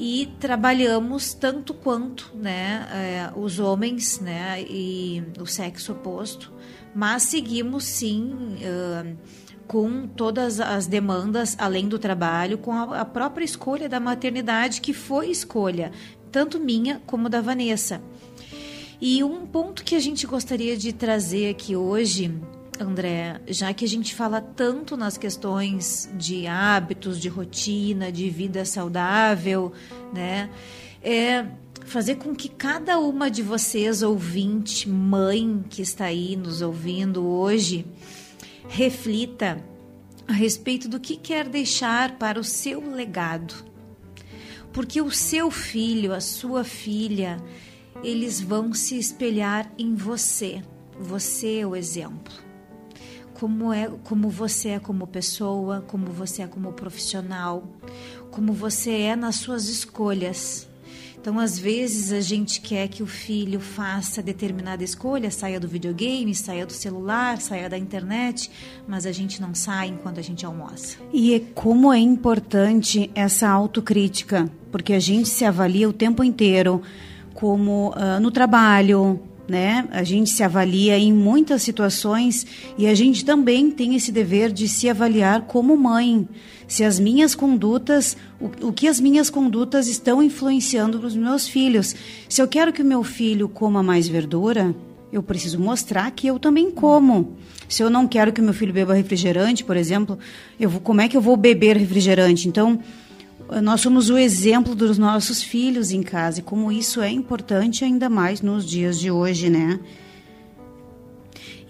[0.00, 6.52] E trabalhamos tanto quanto né, eh, os homens né, e o sexo oposto,
[6.94, 9.16] mas seguimos sim uh,
[9.66, 15.30] com todas as demandas além do trabalho, com a própria escolha da maternidade, que foi
[15.30, 15.90] escolha,
[16.30, 18.00] tanto minha como da Vanessa.
[19.00, 22.34] E um ponto que a gente gostaria de trazer aqui hoje,
[22.80, 28.64] André, já que a gente fala tanto nas questões de hábitos, de rotina, de vida
[28.64, 29.72] saudável,
[30.12, 30.50] né?
[31.00, 31.46] É
[31.86, 37.86] fazer com que cada uma de vocês, ouvinte, mãe que está aí nos ouvindo hoje,
[38.68, 39.64] reflita
[40.26, 43.54] a respeito do que quer deixar para o seu legado.
[44.72, 47.42] Porque o seu filho, a sua filha,
[48.02, 50.62] eles vão se espelhar em você.
[50.98, 52.32] Você é o exemplo.
[53.34, 57.62] Como é, como você é como pessoa, como você é como profissional,
[58.30, 60.66] como você é nas suas escolhas.
[61.20, 66.34] Então, às vezes, a gente quer que o filho faça determinada escolha, saia do videogame,
[66.34, 68.50] saia do celular, saia da internet,
[68.86, 70.96] mas a gente não sai enquanto a gente almoça.
[71.12, 76.82] E é como é importante essa autocrítica, porque a gente se avalia o tempo inteiro
[77.38, 79.86] como uh, no trabalho, né?
[79.92, 82.44] A gente se avalia em muitas situações
[82.76, 86.28] e a gente também tem esse dever de se avaliar como mãe.
[86.66, 91.46] Se as minhas condutas, o, o que as minhas condutas estão influenciando para os meus
[91.46, 91.94] filhos.
[92.28, 94.74] Se eu quero que o meu filho coma mais verdura,
[95.12, 97.36] eu preciso mostrar que eu também como.
[97.68, 100.18] Se eu não quero que o meu filho beba refrigerante, por exemplo,
[100.58, 102.48] eu vou, como é que eu vou beber refrigerante?
[102.48, 102.80] Então,
[103.62, 108.08] nós somos o exemplo dos nossos filhos em casa e como isso é importante ainda
[108.08, 109.80] mais nos dias de hoje, né?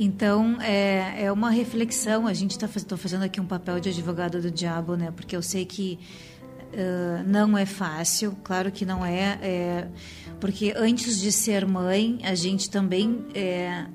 [0.00, 2.26] Então, é, é uma reflexão.
[2.26, 5.10] A gente está fazendo aqui um papel de advogado do diabo, né?
[5.10, 5.98] Porque eu sei que
[6.72, 9.88] uh, não é fácil, claro que não é, é,
[10.40, 13.86] porque antes de ser mãe, a gente também é,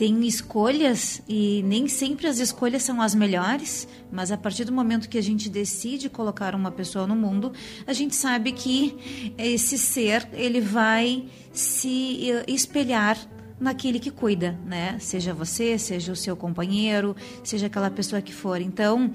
[0.00, 5.10] tem escolhas e nem sempre as escolhas são as melhores, mas a partir do momento
[5.10, 7.52] que a gente decide colocar uma pessoa no mundo,
[7.86, 8.96] a gente sabe que
[9.36, 13.18] esse ser ele vai se eh, espelhar
[13.60, 14.96] naquele que cuida, né?
[14.98, 18.58] Seja você, seja o seu companheiro, seja aquela pessoa que for.
[18.58, 19.12] Então,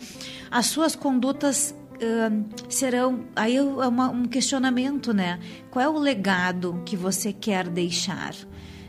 [0.52, 5.40] as suas condutas uh, serão aí é um questionamento, né?
[5.72, 8.36] Qual é o legado que você quer deixar?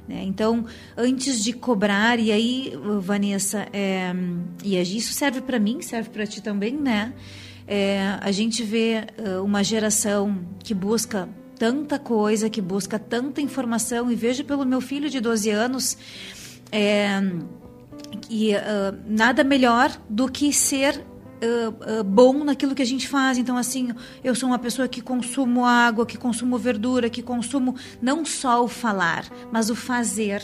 [0.09, 0.23] Né?
[0.25, 0.65] Então,
[0.97, 4.15] antes de cobrar, e aí, Vanessa, é,
[4.63, 7.13] e isso serve para mim, serve para ti também, né?
[7.69, 9.07] É, a gente vê
[9.43, 11.29] uma geração que busca
[11.59, 15.99] tanta coisa, que busca tanta informação, e vejo pelo meu filho de 12 anos.
[16.71, 17.21] É,
[18.31, 18.59] e uh,
[19.07, 21.05] nada melhor do que ser
[22.05, 23.39] bom naquilo que a gente faz.
[23.39, 23.91] Então, assim,
[24.23, 28.69] eu sou uma pessoa que consumo água, que consumo verdura, que consumo não só o
[28.69, 30.43] falar, mas o fazer.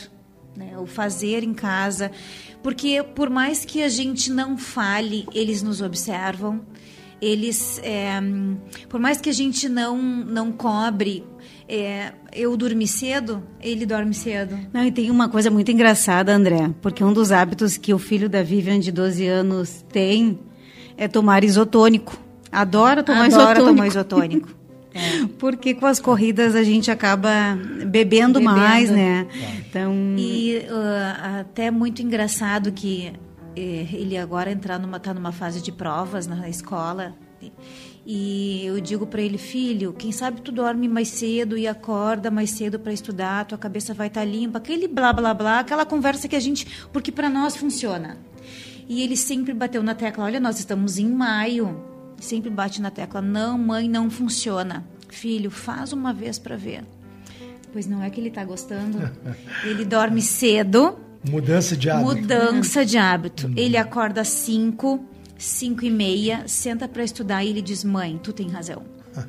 [0.57, 0.77] Né?
[0.79, 2.11] O fazer em casa.
[2.63, 6.61] Porque, por mais que a gente não fale, eles nos observam.
[7.21, 8.21] Eles, é,
[8.89, 11.25] por mais que a gente não, não cobre
[11.75, 14.59] é, eu dormi cedo, ele dorme cedo.
[14.73, 18.29] Não, e tem uma coisa muito engraçada, André, porque um dos hábitos que o filho
[18.29, 20.39] da Vivian de 12 anos tem
[21.03, 22.17] é tomar isotônico.
[22.51, 23.65] Adora tomar Adora isotônico.
[23.67, 24.49] tomar isotônico.
[24.95, 25.27] É.
[25.39, 27.31] Porque com as corridas a gente acaba
[27.87, 28.43] bebendo, bebendo.
[28.43, 29.27] mais, né?
[29.35, 29.57] É.
[29.67, 29.95] Então...
[30.19, 33.11] E uh, até muito engraçado que
[33.57, 37.15] eh, ele agora entrar numa tá numa fase de provas na escola
[38.05, 42.51] e eu digo para ele, filho, quem sabe tu dorme mais cedo e acorda mais
[42.51, 46.27] cedo para estudar, tua cabeça vai estar tá limpa, aquele blá blá blá, aquela conversa
[46.27, 48.19] que a gente, porque para nós funciona.
[48.93, 51.83] E ele sempre bateu na tecla, olha, nós estamos em maio.
[52.21, 54.85] Sempre bate na tecla, não, mãe, não funciona.
[55.09, 56.85] Filho, faz uma vez para ver.
[57.73, 58.99] Pois não é que ele está gostando.
[59.65, 60.99] ele dorme cedo.
[61.25, 62.07] Mudança de hábito.
[62.07, 63.47] Mudança de hábito.
[63.47, 63.55] Uhum.
[63.57, 65.03] Ele acorda às 5,
[65.39, 68.83] 5 e meia, senta para estudar e ele diz: Mãe, tu tem razão.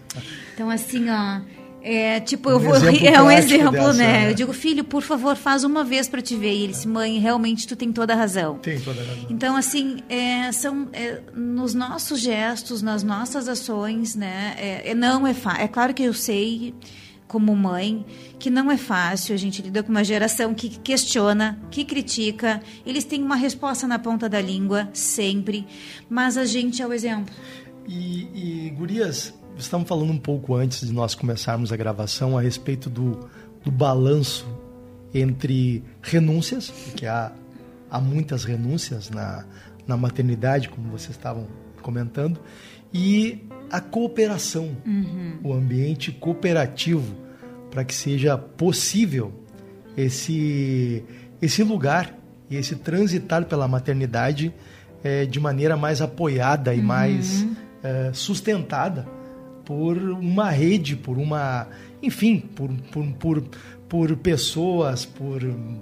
[0.53, 1.41] Então, assim, ó.
[1.84, 2.75] É, tipo, um eu vou.
[2.75, 4.23] É um exemplo, dessa, né?
[4.23, 4.29] né?
[4.29, 6.53] Eu digo, filho, por favor, faz uma vez para te ver.
[6.53, 8.57] E ele disse, mãe, realmente tu tem toda a razão.
[8.59, 9.25] Tem toda a razão.
[9.29, 14.55] Então, assim, é, são é, nos nossos gestos, nas nossas ações, né?
[14.57, 15.61] É, é não é fácil.
[15.61, 16.73] É claro que eu sei
[17.27, 18.05] como mãe,
[18.39, 19.36] que não é fácil.
[19.36, 22.61] A gente lida com uma geração que questiona, que critica.
[22.86, 25.67] Eles têm uma resposta na ponta da língua, sempre.
[26.09, 27.36] Mas a gente é o exemplo.
[27.86, 32.89] E, e Gurias, estamos falando um pouco antes de nós começarmos a gravação a respeito
[32.89, 33.29] do,
[33.63, 34.47] do balanço
[35.13, 37.31] entre renúncias, porque há,
[37.89, 39.45] há muitas renúncias na,
[39.87, 41.47] na maternidade, como vocês estavam
[41.81, 42.39] comentando,
[42.93, 45.39] e a cooperação, uhum.
[45.43, 47.15] o ambiente cooperativo
[47.69, 49.33] para que seja possível
[49.97, 51.03] esse,
[51.41, 52.15] esse lugar
[52.49, 54.53] e esse transitar pela maternidade
[55.03, 56.85] é, de maneira mais apoiada e uhum.
[56.85, 57.45] mais
[57.83, 59.07] é, sustentada
[59.66, 61.68] por uma rede, por uma,
[62.01, 63.43] enfim, por, por, por,
[63.88, 65.41] por pessoas, por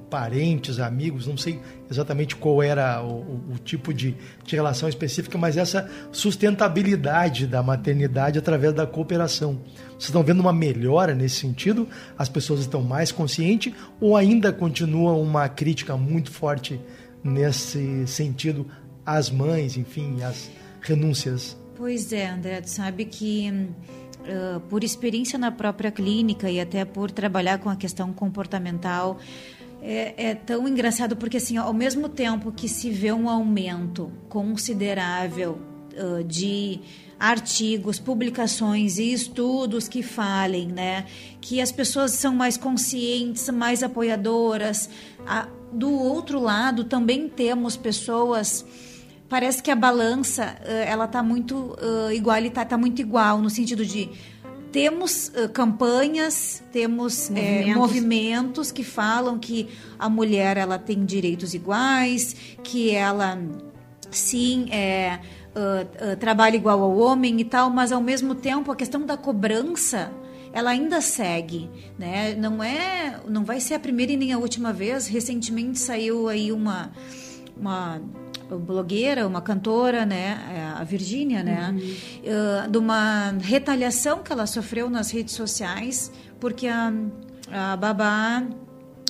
[0.10, 1.60] parentes, amigos, não sei
[1.90, 8.38] exatamente qual era o, o, tipo de, de relação específica, mas essa sustentabilidade da maternidade
[8.38, 9.62] através da cooperação.
[9.92, 11.88] Vocês estão vendo uma melhora nesse sentido?
[12.18, 16.80] As pessoas estão mais conscientes ou ainda continua uma crítica muito forte
[17.24, 18.68] nesse sentido
[19.06, 20.50] às mães, enfim, às
[20.82, 21.61] renúncias?
[21.82, 27.10] Pois é, André, tu sabe que uh, por experiência na própria clínica e até por
[27.10, 29.18] trabalhar com a questão comportamental,
[29.82, 35.58] é, é, tão engraçado porque assim, ao mesmo tempo que se vê um aumento considerável
[35.98, 36.82] uh, de
[37.20, 41.08] artigos, publicações e estudos que falem, né,
[41.42, 44.88] que as pessoas são mais conscientes, mais apoiadoras.
[45.26, 48.64] A, do outro lado, também temos pessoas
[49.32, 53.86] parece que a balança ela está muito uh, igual, está tá muito igual no sentido
[53.86, 54.10] de
[54.72, 57.70] temos uh, campanhas, temos movimentos.
[57.70, 58.72] É, movimentos.
[58.72, 59.68] que falam que
[60.00, 63.38] a mulher ela tem direitos iguais, que ela
[64.10, 65.20] sim é,
[65.56, 69.18] uh, uh, trabalha igual ao homem e tal, mas ao mesmo tempo a questão da
[69.18, 70.12] cobrança
[70.54, 72.36] ela ainda segue, né?
[72.36, 75.08] Não é, não vai ser a primeira e nem a última vez.
[75.08, 76.92] Recentemente saiu aí uma
[77.56, 78.02] uma
[78.58, 82.68] blogueira, uma cantora, né, é, a Virgínia, né, uhum.
[82.68, 86.92] uh, de uma retaliação que ela sofreu nas redes sociais, porque a,
[87.52, 88.44] a babá,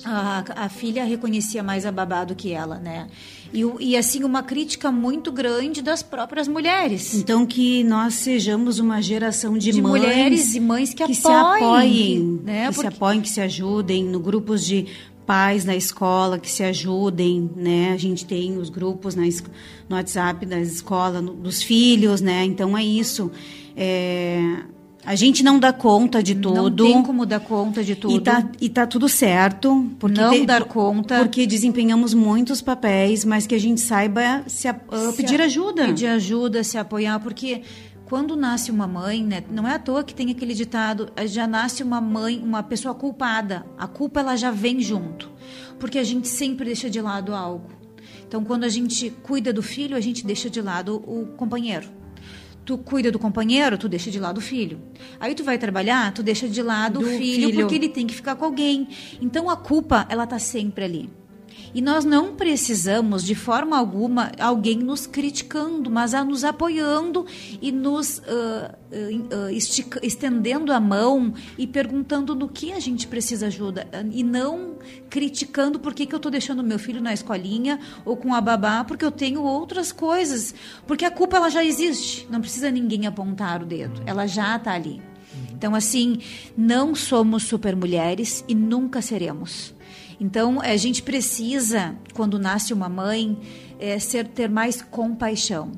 [0.04, 3.08] a, a filha reconhecia mais a babá do que ela, né,
[3.52, 7.14] e, e, assim uma crítica muito grande das próprias mulheres.
[7.14, 11.14] Então que nós sejamos uma geração de, de mães mulheres e mães que, que apoiem,
[11.14, 12.68] se apoiem, que, né?
[12.68, 12.80] que Porque...
[12.80, 14.86] se apoiem, que se ajudem no grupos de
[15.32, 17.92] pais na escola que se ajudem, né?
[17.94, 19.22] A gente tem os grupos na,
[19.88, 22.44] no WhatsApp da escola, no, dos filhos, né?
[22.44, 23.30] Então é isso.
[23.74, 24.58] É,
[25.06, 26.54] a gente não dá conta de tudo.
[26.54, 28.14] Não tem como dar conta de tudo.
[28.14, 29.90] E tá, e tá tudo certo.
[29.98, 31.20] Porque não tem, dar conta.
[31.20, 34.74] Porque desempenhamos muitos papéis, mas que a gente saiba se, uh,
[35.16, 35.86] pedir ajuda.
[35.86, 37.62] Pedir ajuda, se apoiar, porque
[38.12, 41.46] quando nasce uma mãe, né, não é à toa que tem aquele ditado, eh, já
[41.46, 43.64] nasce uma mãe, uma pessoa culpada.
[43.78, 45.30] A culpa ela já vem junto,
[45.80, 47.70] porque a gente sempre deixa de lado algo.
[48.28, 51.88] Então, quando a gente cuida do filho, a gente deixa de lado o companheiro.
[52.66, 54.78] Tu cuida do companheiro, tu deixa de lado o filho.
[55.18, 58.06] Aí tu vai trabalhar, tu deixa de lado do o filho, filho, porque ele tem
[58.06, 58.88] que ficar com alguém.
[59.22, 61.21] Então a culpa, ela tá sempre ali.
[61.74, 67.26] E nós não precisamos, de forma alguma, alguém nos criticando, mas a nos apoiando
[67.60, 68.22] e nos uh,
[68.92, 73.88] uh, estica, estendendo a mão e perguntando no que a gente precisa ajuda.
[74.12, 74.76] E não
[75.08, 78.84] criticando por que, que eu estou deixando meu filho na escolinha ou com a babá,
[78.84, 80.54] porque eu tenho outras coisas.
[80.86, 82.26] Porque a culpa ela já existe.
[82.30, 84.02] Não precisa ninguém apontar o dedo.
[84.04, 85.00] Ela já está ali.
[85.52, 86.20] Então, assim,
[86.56, 89.72] não somos super mulheres e nunca seremos.
[90.22, 93.36] Então, a gente precisa, quando nasce uma mãe,
[93.76, 95.72] é, ser, ter mais compaixão.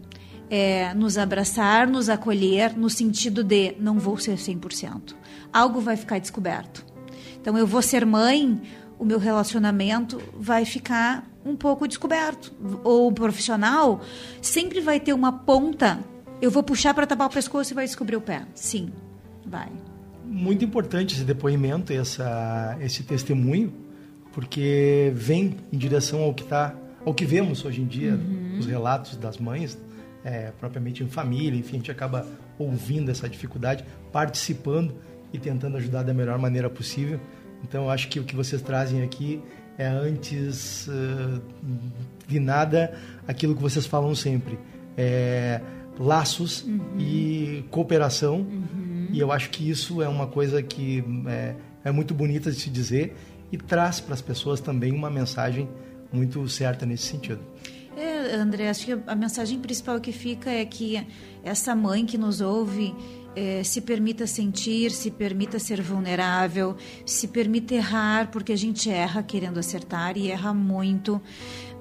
[0.51, 5.15] É, nos abraçar, nos acolher, no sentido de não vou ser 100%.
[5.51, 6.85] Algo vai ficar descoberto.
[7.41, 8.61] Então, eu vou ser mãe,
[8.99, 12.53] o meu relacionamento vai ficar um pouco descoberto.
[12.85, 14.03] O profissional
[14.43, 16.01] sempre vai ter uma ponta.
[16.43, 18.47] Eu vou puxar para tapar o pescoço e vai descobrir o pé.
[18.55, 18.93] Sim,
[19.47, 19.73] vai.
[20.23, 23.84] Muito importante esse depoimento, essa, esse testemunho,
[24.35, 26.75] porque vem em direção ao que tá,
[27.07, 28.59] ao que vemos hoje em dia, Uhum.
[28.59, 29.79] os relatos das mães,
[30.25, 32.27] é, propriamente em família, enfim, a gente acaba
[32.59, 34.95] ouvindo essa dificuldade, participando
[35.33, 37.21] e tentando ajudar da melhor maneira possível.
[37.63, 39.41] Então, eu acho que o que vocês trazem aqui
[39.79, 41.41] é antes eh,
[42.27, 42.93] de nada
[43.27, 44.59] aquilo que vocês falam sempre,
[44.97, 45.61] é,
[45.99, 46.65] laços
[46.99, 48.47] e cooperação.
[49.13, 51.55] E eu acho que isso é uma coisa que é,
[51.85, 53.15] é muito bonita de se dizer
[53.55, 55.69] e traz para as pessoas também uma mensagem
[56.13, 57.41] muito certa nesse sentido.
[57.97, 61.07] É, André, acho que a mensagem principal que fica é que
[61.45, 62.93] essa mãe que nos ouve
[63.37, 66.77] eh, se permita sentir, se permita ser vulnerável,
[67.07, 71.23] se permita errar, porque a gente erra querendo acertar e erra muito,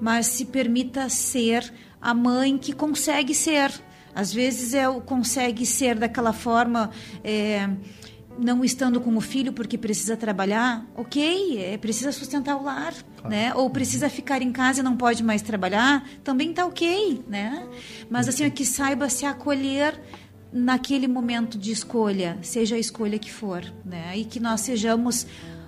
[0.00, 3.72] mas se permita ser a mãe que consegue ser.
[4.14, 6.90] Às vezes é o consegue ser daquela forma.
[7.24, 7.68] eh,
[8.38, 13.54] não estando com o filho porque precisa trabalhar, ok, é, precisa sustentar o lar, né?
[13.54, 17.66] Ou precisa ficar em casa e não pode mais trabalhar, também tá ok, né?
[18.10, 20.00] Mas assim, é que saiba se acolher
[20.52, 24.16] naquele momento de escolha, seja a escolha que for, né?
[24.16, 25.26] E que nós sejamos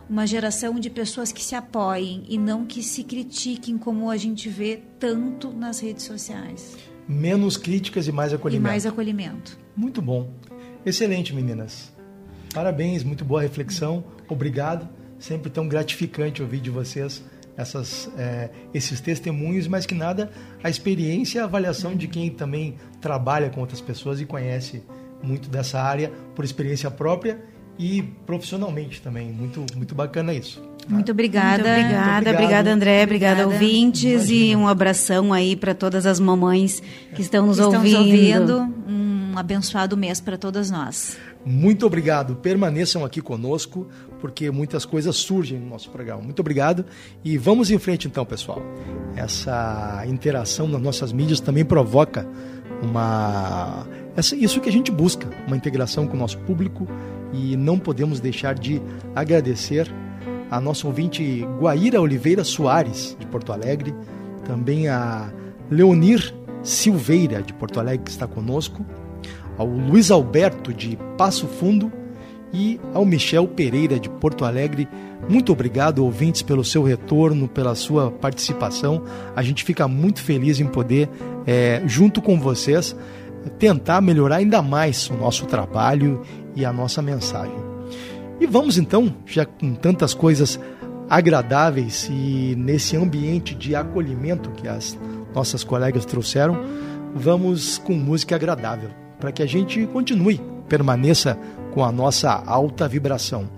[0.09, 4.49] uma geração de pessoas que se apoiem e não que se critiquem como a gente
[4.49, 6.77] vê tanto nas redes sociais.
[7.09, 8.69] Menos críticas e mais E acolhimento.
[8.69, 9.59] mais acolhimento.
[9.77, 10.31] Muito bom.
[10.85, 11.93] Excelente, meninas.
[12.53, 14.05] Parabéns, muito boa reflexão.
[14.29, 14.89] Obrigado.
[15.19, 17.23] Sempre tão gratificante ouvir de vocês
[17.57, 20.31] essas, eh, esses testemunhos, mas que nada,
[20.63, 24.83] a experiência e a avaliação de quem também trabalha com outras pessoas e conhece
[25.23, 27.43] muito dessa área por experiência própria
[27.79, 29.33] e profissionalmente também.
[29.33, 30.63] Muito, muito bacana isso.
[30.89, 31.63] Muito obrigada.
[31.65, 33.03] Muito obrigada, obrigada, André.
[33.03, 33.65] Obrigada, Obrigada.
[33.65, 34.31] ouvintes.
[34.31, 36.83] E um abração aí para todas as mamães
[37.15, 38.55] que estão nos Estão nos ouvindo.
[38.59, 38.75] ouvindo.
[38.89, 41.17] Um abençoado mês para todas nós.
[41.49, 42.35] Muito obrigado.
[42.35, 43.87] Permaneçam aqui conosco,
[44.21, 46.21] porque muitas coisas surgem no nosso programa.
[46.21, 46.85] Muito obrigado.
[47.25, 48.61] E vamos em frente então, pessoal.
[49.15, 52.27] Essa interação nas nossas mídias também provoca
[52.83, 53.87] uma.
[54.17, 56.89] Essa, isso que a gente busca, uma integração com o nosso público.
[57.33, 58.83] E não podemos deixar de
[59.15, 59.89] agradecer
[60.51, 63.95] a nossa ouvinte Guaíra Oliveira Soares, de Porto Alegre,
[64.45, 65.33] também a
[65.71, 66.35] Leonir
[66.65, 68.85] Silveira, de Porto Alegre, que está conosco
[69.57, 71.93] ao Luiz Alberto de Passo Fundo
[72.53, 74.89] e ao Michel Pereira de Porto Alegre.
[75.29, 79.03] Muito obrigado, ouvintes, pelo seu retorno, pela sua participação.
[79.35, 81.09] A gente fica muito feliz em poder,
[81.47, 82.97] eh, junto com vocês,
[83.59, 86.23] tentar melhorar ainda mais o nosso trabalho
[86.55, 87.57] e a nossa mensagem.
[88.41, 90.61] E vamos então, já com tantas coisas
[91.09, 94.99] agradáveis e nesse ambiente de acolhimento que as
[95.35, 96.59] nossas colegas trouxeram,
[97.15, 101.39] vamos com música agradável, para que a gente continue, permaneça
[101.73, 103.49] com a nossa alta vibração.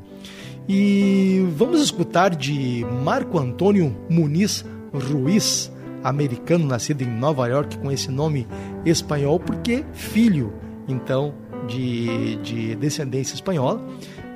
[0.69, 8.11] E vamos escutar de Marco Antônio Muniz Ruiz, americano nascido em Nova York com esse
[8.11, 8.47] nome
[8.85, 10.53] espanhol, porque filho,
[10.87, 11.35] então,
[11.67, 13.83] de, de descendência espanhola,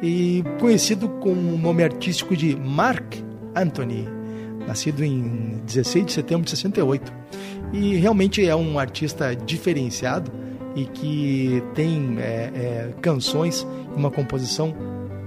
[0.03, 3.15] e conhecido com o nome artístico de Mark
[3.55, 4.09] Anthony,
[4.67, 7.13] nascido em 16 de setembro de 68.
[7.73, 10.31] E realmente é um artista diferenciado
[10.75, 14.75] e que tem é, é, canções uma composição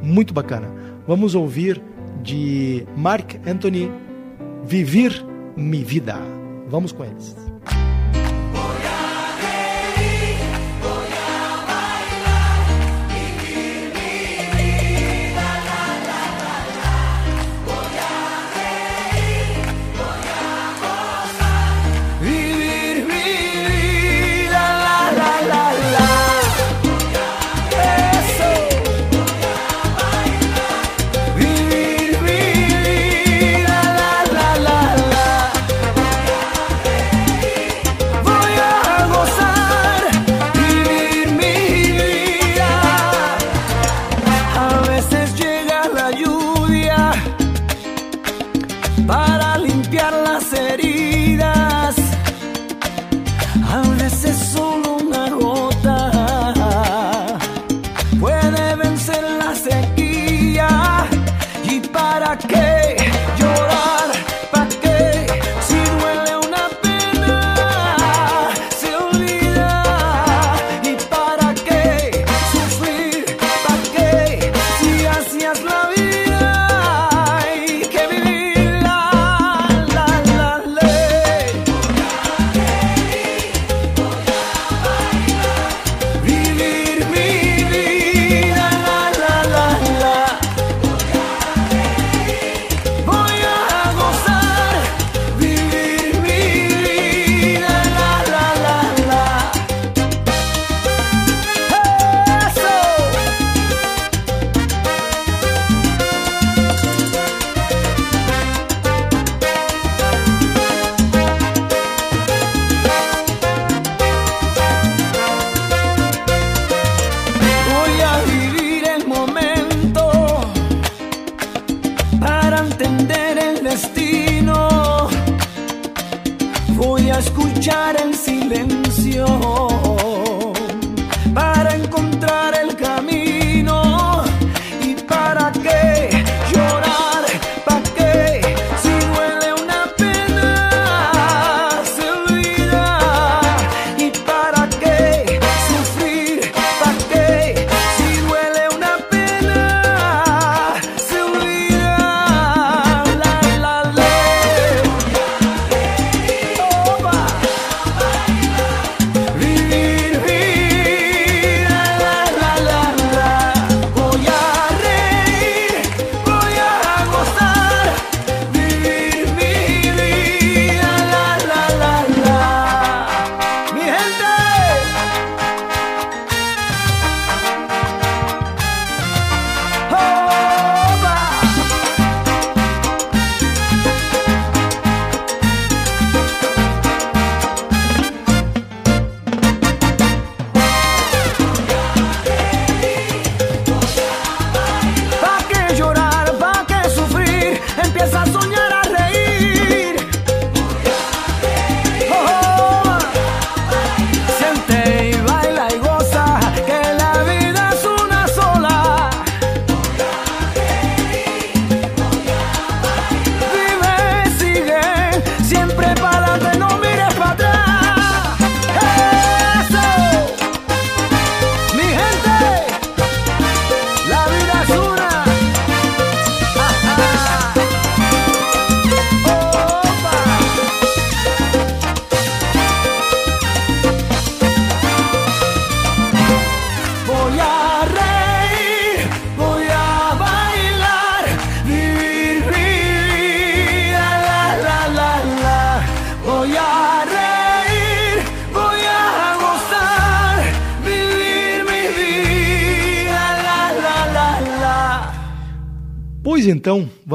[0.02, 0.72] muito bacana.
[1.08, 1.82] Vamos ouvir
[2.24, 3.92] de Mark Anthony
[4.64, 5.26] Vivir
[5.56, 6.16] Mi Vida.
[6.68, 7.36] Vamos com eles.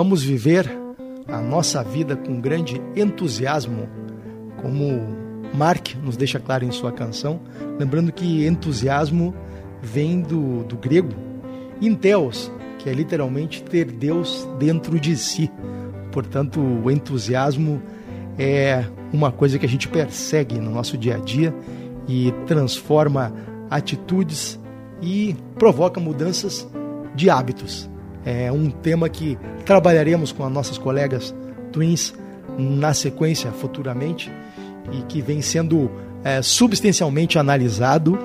[0.01, 0.66] Vamos viver
[1.28, 3.86] a nossa vida com grande entusiasmo,
[4.62, 5.14] como
[5.53, 7.38] Mark nos deixa claro em sua canção,
[7.78, 9.34] lembrando que entusiasmo
[9.82, 11.12] vem do, do grego
[11.82, 15.51] enteos, que é literalmente ter Deus dentro de si.
[16.11, 17.82] Portanto, o entusiasmo
[18.38, 21.55] é uma coisa que a gente persegue no nosso dia a dia
[22.09, 23.34] e transforma
[23.68, 24.59] atitudes
[25.03, 26.66] e provoca mudanças
[27.14, 27.89] de hábitos.
[28.25, 31.35] É um tema que trabalharemos com as nossas colegas
[31.73, 32.14] Twins
[32.59, 34.31] na sequência futuramente
[34.93, 35.91] e que vem sendo
[36.23, 38.18] é, substancialmente analisado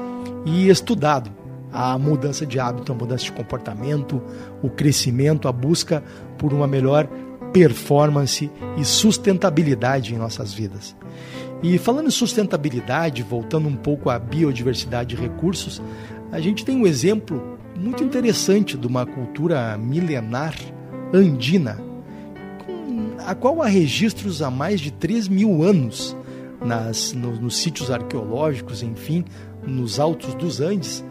[0.46, 1.32] e estudado
[1.72, 4.22] a mudança de hábito, a mudança de comportamento,
[4.64, 6.02] o crescimento, a busca
[6.38, 7.06] por uma melhor
[7.52, 10.96] performance e sustentabilidade em nossas vidas.
[11.62, 15.82] E falando em sustentabilidade, voltando um pouco à biodiversidade e recursos,
[16.32, 20.56] a gente tem um exemplo muito interessante de uma cultura milenar
[21.14, 21.80] andina,
[23.26, 26.16] a qual há registros há mais de 3 mil anos
[26.64, 29.24] nas, no- nos sítios arqueológicos, enfim,
[29.66, 31.04] nos altos dos Andes,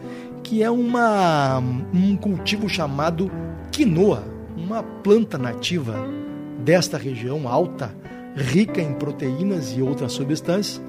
[0.42, 1.58] que é uma,
[1.92, 3.30] um cultivo chamado
[3.72, 4.24] quinoa,
[4.56, 5.94] uma planta nativa
[6.64, 7.94] desta região alta,
[8.36, 10.80] rica em proteínas e outras substâncias,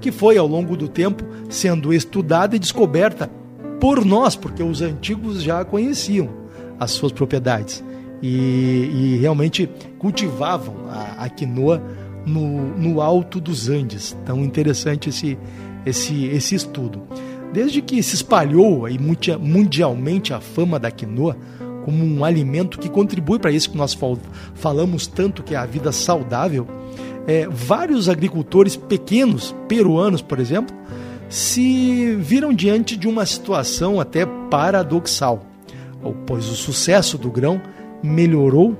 [0.00, 3.30] que foi ao longo do tempo sendo estudada e descoberta
[3.80, 6.28] por nós, porque os antigos já conheciam
[6.78, 7.82] as suas propriedades
[8.22, 8.28] e,
[8.92, 9.68] e realmente
[9.98, 11.82] cultivavam a, a quinoa
[12.26, 14.16] no, no alto dos Andes.
[14.24, 15.38] Tão interessante esse,
[15.86, 17.02] esse, esse estudo.
[17.52, 21.36] Desde que se espalhou aí mundia- mundialmente a fama da quinoa
[21.84, 24.18] como um alimento que contribui para isso que nós fal-
[24.54, 26.68] falamos tanto que é a vida saudável,
[27.26, 30.76] é, vários agricultores pequenos, peruanos, por exemplo,
[31.30, 35.46] se viram diante de uma situação até paradoxal,
[36.26, 37.62] pois o sucesso do grão
[38.02, 38.76] melhorou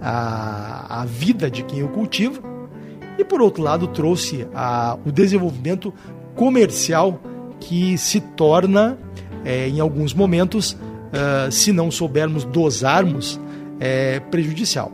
[0.00, 2.40] a, a vida de quem o cultiva
[3.18, 5.92] e, por outro lado, trouxe a, o desenvolvimento
[6.36, 7.20] comercial
[7.58, 8.98] que se torna,
[9.44, 10.76] é, em alguns momentos,
[11.14, 13.40] ah, se não soubermos dosarmos,
[13.78, 14.92] é, prejudicial.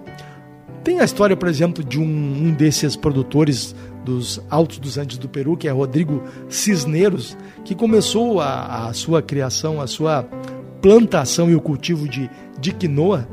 [0.84, 3.74] Tem a história, por exemplo, de um, um desses produtores
[4.10, 9.22] dos Altos dos Andes do Peru, que é Rodrigo Cisneros, que começou a, a sua
[9.22, 10.24] criação, a sua
[10.82, 13.28] plantação e o cultivo de, de quinoa.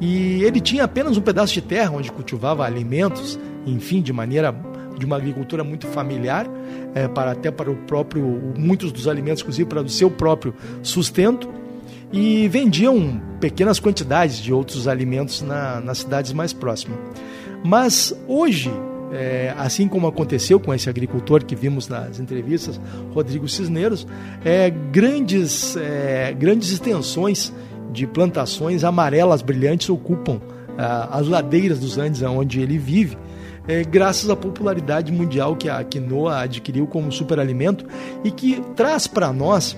[0.00, 4.54] E ele tinha apenas um pedaço de terra onde cultivava alimentos, enfim, de maneira
[4.96, 6.46] de uma agricultura muito familiar,
[6.94, 8.24] é, para até para o próprio
[8.56, 11.48] muitos dos alimentos, inclusive para o seu próprio sustento
[12.12, 16.98] e vendiam pequenas quantidades de outros alimentos na, nas cidades mais próximas.
[17.64, 18.70] Mas hoje
[19.12, 22.80] é, assim como aconteceu com esse agricultor que vimos nas entrevistas,
[23.14, 24.06] Rodrigo Cisneros,
[24.44, 27.52] é, grandes, é, grandes extensões
[27.92, 30.40] de plantações amarelas brilhantes ocupam
[30.78, 33.16] ah, as ladeiras dos Andes, onde ele vive,
[33.66, 37.86] é, graças à popularidade mundial que a quinoa adquiriu como superalimento
[38.22, 39.76] e que traz para nós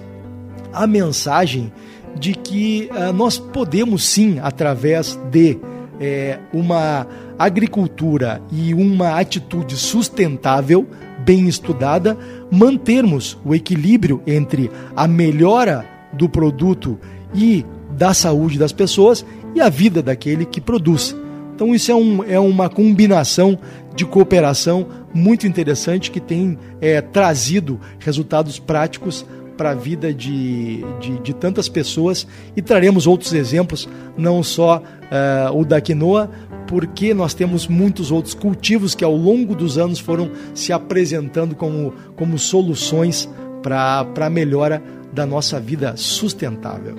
[0.73, 1.73] a mensagem
[2.19, 5.59] de que ah, nós podemos sim, através de
[6.01, 7.07] é, uma
[7.39, 10.87] agricultura e uma atitude sustentável,
[11.25, 12.19] bem estudada,
[12.51, 16.99] mantermos o equilíbrio entre a melhora do produto
[17.35, 19.25] e da saúde das pessoas
[19.55, 21.15] e a vida daquele que produz.
[21.55, 23.59] Então, isso é, um, é uma combinação
[23.95, 29.27] de cooperação muito interessante que tem é, trazido resultados práticos
[29.57, 35.59] para a vida de, de, de, tantas pessoas e traremos outros exemplos, não só uh,
[35.59, 36.31] o da quinoa,
[36.69, 41.95] porque nós temos muitos outros cultivos que ao longo dos anos foram se apresentando como,
[42.15, 43.29] como soluções
[43.63, 46.95] para a melhora da nossa vida sustentável.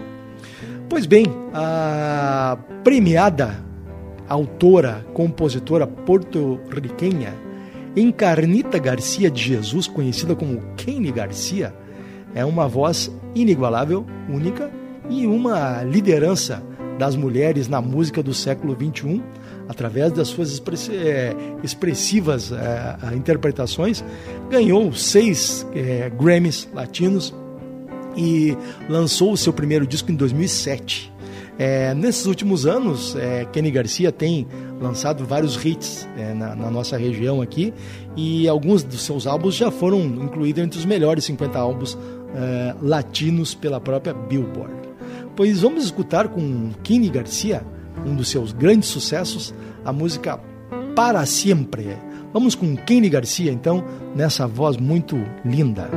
[0.89, 3.63] Pois bem, a premiada
[4.28, 7.34] autora, compositora porto-riquenha
[7.95, 11.74] Encarnita Garcia de Jesus, conhecida como Kenny Garcia,
[12.34, 14.72] é uma voz inigualável, única
[15.09, 16.63] e uma liderança
[16.99, 19.24] das mulheres na música do século XXI,
[19.70, 20.59] através das suas
[20.89, 24.03] é, expressivas é, interpretações,
[24.49, 27.34] ganhou seis é, Grammys latinos
[28.17, 28.57] e
[28.89, 31.13] lançou o seu primeiro disco em 2007.
[31.59, 34.47] É, nesses últimos anos, é, Kenny Garcia tem
[34.82, 37.72] lançado vários hits é, na, na, nossa região aqui
[38.15, 41.97] e alguns dos seus álbuns já foram incluídos entre os melhores 50 álbuns
[42.82, 44.74] latinos pela própria Billboard.
[45.36, 47.63] Pois vamos escutar com Kenny Garcia,
[48.06, 50.39] um dos seus grandes sucessos, a música
[50.95, 51.97] Para Sempre.
[52.34, 53.84] Vamos com Kenny Garcia, então,
[54.16, 55.89] nessa voz muito linda.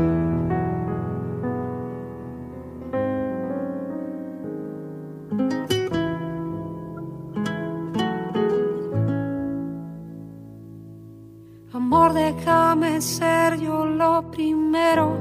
[13.02, 15.18] ser yo lo primero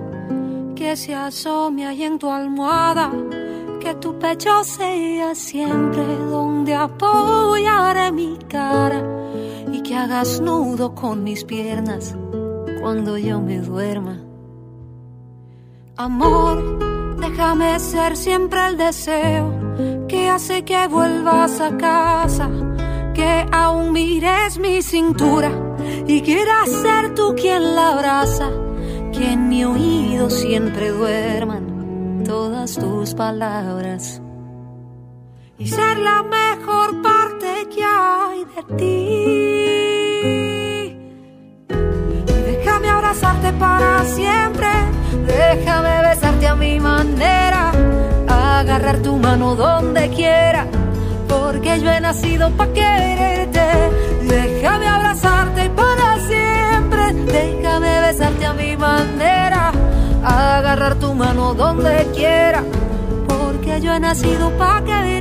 [0.76, 3.10] que se asome ahí en tu almohada.
[3.80, 9.04] Que tu pecho sea siempre donde apoyaré mi cara
[9.72, 12.16] y que hagas nudo con mis piernas
[12.82, 14.20] cuando yo me duerma.
[15.98, 19.54] Amor, déjame ser siempre el deseo
[20.08, 22.50] que hace que vuelvas a casa,
[23.14, 25.52] que aún mires mi cintura
[26.08, 28.50] y quiera ser tú quien la abraza,
[29.12, 34.22] que en mi oído siempre duerman todas tus palabras
[35.62, 39.22] y ser la mejor parte que hay de ti.
[42.50, 44.70] déjame abrazarte para siempre,
[45.28, 47.72] déjame besarte a mi manera,
[48.28, 50.66] agarrar tu mano donde quiera,
[51.28, 53.66] porque yo he nacido para quererte.
[54.24, 59.72] Déjame abrazarte para siempre, déjame besarte a mi manera,
[60.24, 62.64] agarrar tu mano donde quiera,
[63.28, 65.21] porque yo he nacido para quererte,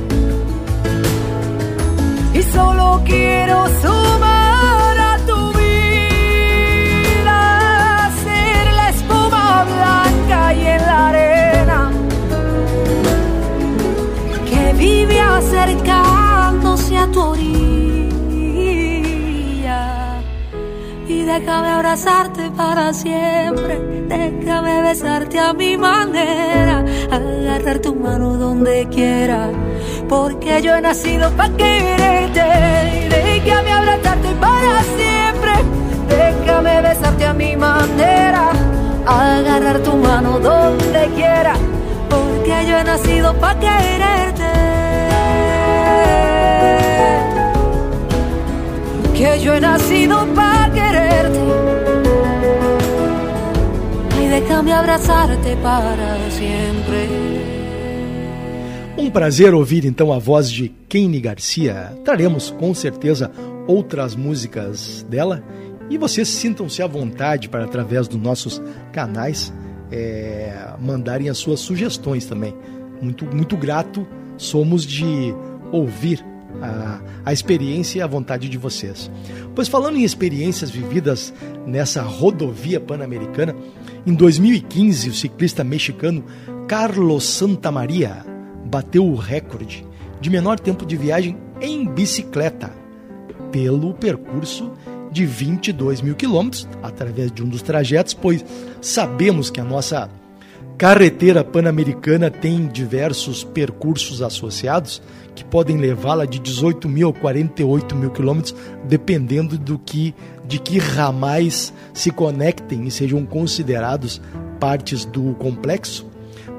[2.53, 7.39] solo quiero sumar a tu vida,
[8.23, 11.91] ser la espuma blanca y en la arena
[14.49, 17.51] que vive acercándose a tu orilla.
[21.07, 23.79] Déjame abrazarte para siempre,
[24.09, 29.49] déjame besarte a mi manera, agarrar tu mano donde quiera,
[30.11, 32.43] porque yo he nacido para quererte,
[33.09, 35.53] déjame abrazarte para siempre,
[36.09, 38.49] déjame besarte a mi manera,
[39.05, 41.71] agarrar tu mano donde quererte.
[49.13, 51.39] Que yo he nacido para quererte.
[54.21, 57.40] Y déjame abrazarte para siempre.
[59.01, 61.91] Um prazer ouvir então a voz de Kenny Garcia.
[62.05, 63.31] Traremos com certeza
[63.65, 65.43] outras músicas dela
[65.89, 68.61] e vocês sintam-se à vontade para, através dos nossos
[68.93, 69.51] canais,
[69.91, 72.53] é, mandarem as suas sugestões também.
[73.01, 75.33] Muito, muito grato somos de
[75.71, 76.23] ouvir
[76.61, 79.09] a, a experiência e a vontade de vocês.
[79.55, 81.33] Pois falando em experiências vividas
[81.65, 83.55] nessa rodovia pan-americana,
[84.05, 86.23] em 2015 o ciclista mexicano
[86.67, 88.29] Carlos Santamaria
[88.71, 89.85] bateu o recorde
[90.21, 92.71] de menor tempo de viagem em bicicleta
[93.51, 94.71] pelo percurso
[95.11, 98.45] de 22 mil quilômetros através de um dos trajetos, pois
[98.79, 100.09] sabemos que a nossa
[100.77, 105.01] carretera pan-americana tem diversos percursos associados
[105.35, 108.55] que podem levá-la de 18 mil a 48 mil quilômetros,
[108.85, 110.15] dependendo do que
[110.47, 114.21] de que ramais se conectem e sejam considerados
[114.59, 116.10] partes do complexo.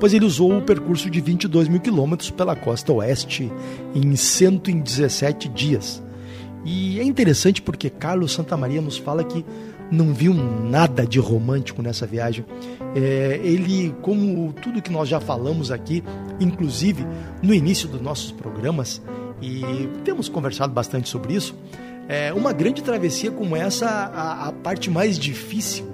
[0.03, 3.49] Pois ele usou o percurso de 22 mil quilômetros pela costa oeste
[3.95, 6.03] em 117 dias
[6.65, 9.45] e é interessante porque Carlos Santamaria nos fala que
[9.93, 12.45] não viu nada de romântico nessa viagem.
[12.97, 16.03] É, ele, como tudo que nós já falamos aqui,
[16.41, 17.07] inclusive
[17.41, 19.01] no início dos nossos programas,
[19.41, 21.55] e temos conversado bastante sobre isso,
[22.09, 25.92] é, uma grande travessia como essa, a, a parte mais difícil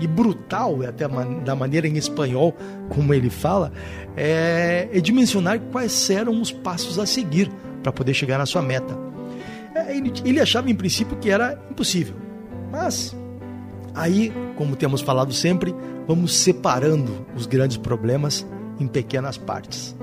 [0.00, 1.06] e brutal, até
[1.44, 2.54] da maneira em espanhol
[2.88, 3.72] como ele fala,
[4.16, 7.50] é, é dimensionar quais eram os passos a seguir
[7.82, 8.98] para poder chegar na sua meta.
[9.74, 12.14] É, ele, ele achava em princípio que era impossível.
[12.70, 13.16] Mas
[13.94, 15.74] aí, como temos falado sempre,
[16.06, 18.46] vamos separando os grandes problemas
[18.80, 19.96] em pequenas partes.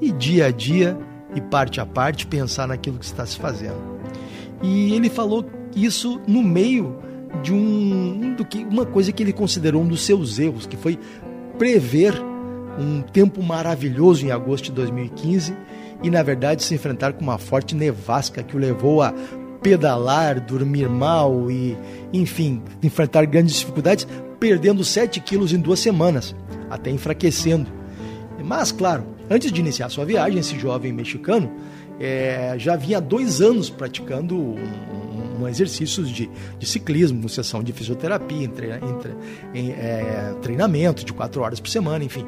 [0.00, 0.96] E dia a dia
[1.34, 4.00] e parte a parte pensar naquilo que está se fazendo.
[4.62, 5.44] E ele falou
[5.74, 6.96] isso no meio
[7.42, 10.98] de um do que uma coisa que ele considerou um dos seus erros, que foi
[11.58, 12.14] prever
[12.78, 15.54] um tempo maravilhoso em agosto de 2015
[16.02, 19.12] e, na verdade, se enfrentar com uma forte nevasca que o levou a
[19.62, 21.76] pedalar, dormir mal e,
[22.12, 24.06] enfim, enfrentar grandes dificuldades,
[24.38, 26.34] perdendo 7 quilos em duas semanas,
[26.70, 27.70] até enfraquecendo.
[28.42, 31.52] Mas, claro, antes de iniciar sua viagem, esse jovem mexicano
[32.00, 38.38] é, já vinha dois anos praticando um, um, exercícios de, de, ciclismo, sessão de fisioterapia,
[38.38, 42.26] em, em, em é, treinamento de quatro horas por semana, enfim.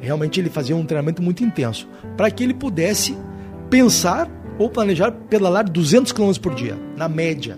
[0.00, 3.16] Realmente ele fazia um treinamento muito intenso para que ele pudesse
[3.70, 4.28] pensar
[4.58, 7.56] ou planejar pedalar 200 km por dia, na média.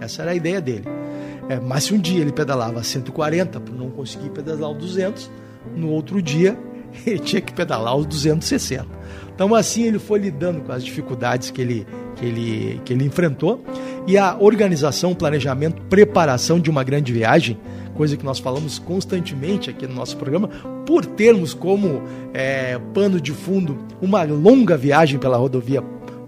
[0.00, 0.84] Essa era a ideia dele.
[1.48, 5.30] É, mas se um dia ele pedalava 140 por não conseguir pedalar os 200,
[5.76, 6.56] no outro dia
[7.06, 8.86] ele tinha que pedalar os 260.
[9.36, 11.86] Então assim ele foi lidando com as dificuldades que ele,
[12.16, 13.62] que ele, que ele enfrentou
[14.08, 17.56] e a organização, planejamento, preparação de uma grande viagem
[17.96, 20.48] coisa que nós falamos constantemente aqui no nosso programa,
[20.84, 22.02] por termos como
[22.32, 25.82] é, pano de fundo uma longa viagem pela rodovia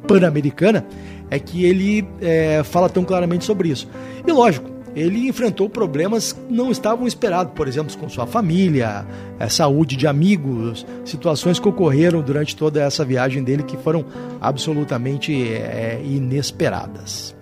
[0.06, 0.86] pan-americana,
[1.30, 3.86] é que ele é, fala tão claramente sobre isso.
[4.26, 4.68] E lógico,
[4.98, 9.06] ele enfrentou problemas que não estavam esperados, por exemplo, com sua família,
[9.38, 14.04] é, saúde de amigos, situações que ocorreram durante toda essa viagem dele que foram
[14.40, 17.36] absolutamente é, inesperadas.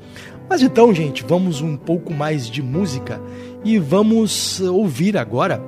[0.49, 3.21] Mas então, gente, vamos um pouco mais de música
[3.65, 5.61] e vamos ouvir agora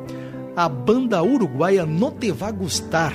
[0.55, 3.15] a banda uruguaia No Te Va Gustar,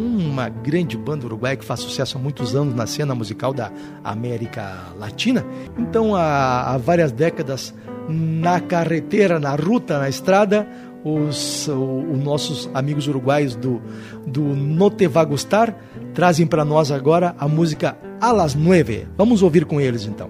[0.00, 3.70] uma grande banda uruguaia que faz sucesso há muitos anos na cena musical da
[4.02, 5.44] América Latina.
[5.78, 7.74] Então, há, há várias décadas,
[8.08, 10.66] na carretera, na ruta, na estrada,
[11.04, 13.80] os, os nossos amigos uruguaios do,
[14.26, 15.76] do No Te Va Gustar
[16.14, 19.06] trazem para nós agora a música A las Nueve.
[19.16, 20.28] Vamos ouvir com eles então.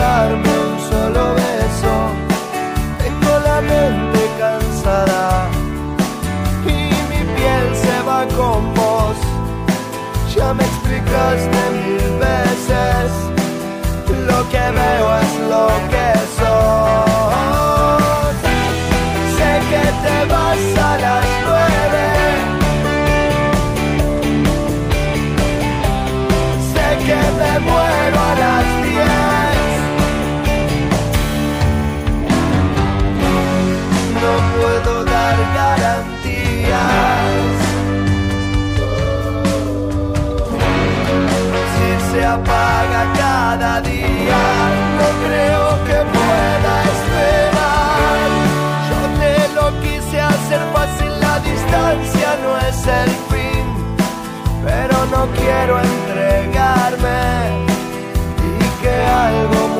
[0.00, 1.94] Darme un solo beso.
[3.02, 5.48] Tengo la mente cansada
[6.64, 6.78] y
[7.10, 9.18] mi piel se va con vos.
[10.34, 13.10] Ya me explicaste mil veces.
[14.28, 16.06] Lo que veo es lo que
[16.36, 16.39] sos.
[54.64, 57.64] Pero no quiero entregarme
[58.48, 59.79] y que algo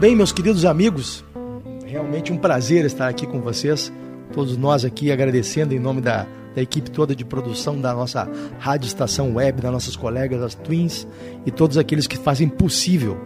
[0.00, 1.22] bem, meus queridos amigos.
[1.84, 3.92] Realmente um prazer estar aqui com vocês.
[4.32, 8.26] Todos nós aqui agradecendo em nome da, da equipe toda de produção da nossa
[8.58, 11.06] Rádio Estação Web, das nossas colegas, as Twins
[11.44, 13.20] e todos aqueles que fazem possível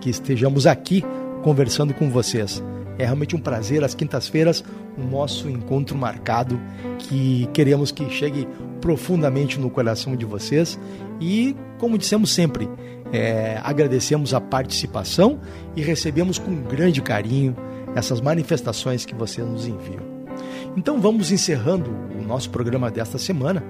[0.00, 1.04] que estejamos aqui
[1.44, 2.60] conversando com vocês.
[2.98, 4.64] É realmente um prazer, às quintas-feiras,
[4.98, 6.60] o nosso encontro marcado,
[6.98, 8.48] que queremos que chegue
[8.80, 10.76] profundamente no coração de vocês.
[11.20, 12.68] E, como dissemos sempre,
[13.16, 15.40] é, agradecemos a participação
[15.74, 17.56] e recebemos com grande carinho
[17.94, 20.16] essas manifestações que vocês nos enviam.
[20.76, 23.64] Então vamos encerrando o nosso programa desta semana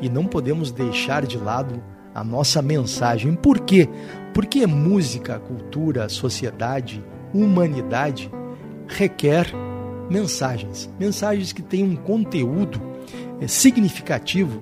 [0.00, 1.82] e não podemos deixar de lado
[2.14, 3.34] a nossa mensagem.
[3.34, 3.88] Por quê?
[4.34, 8.30] Porque música, cultura, sociedade, humanidade
[8.88, 9.46] requer
[10.10, 12.80] mensagens, mensagens que têm um conteúdo
[13.40, 14.60] é, significativo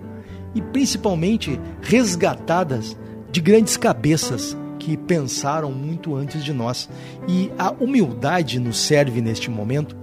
[0.55, 2.97] e principalmente resgatadas
[3.31, 6.89] de grandes cabeças que pensaram muito antes de nós.
[7.27, 9.97] E a humildade nos serve neste momento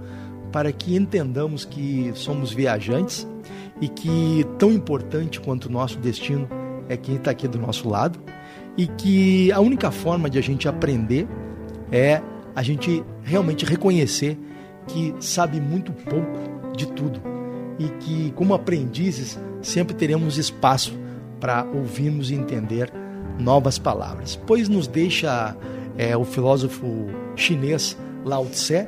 [0.52, 3.26] para que entendamos que somos viajantes
[3.80, 6.48] e que tão importante quanto o nosso destino
[6.88, 8.18] é quem está aqui do nosso lado
[8.76, 11.26] e que a única forma de a gente aprender
[11.90, 12.22] é
[12.54, 14.38] a gente realmente reconhecer
[14.86, 17.20] que sabe muito pouco de tudo
[17.78, 20.96] e que, como aprendizes, sempre teremos espaço
[21.38, 22.90] para ouvirmos e entender
[23.38, 24.36] novas palavras.
[24.46, 25.56] Pois nos deixa
[25.96, 28.86] é, o filósofo chinês Lao Tse,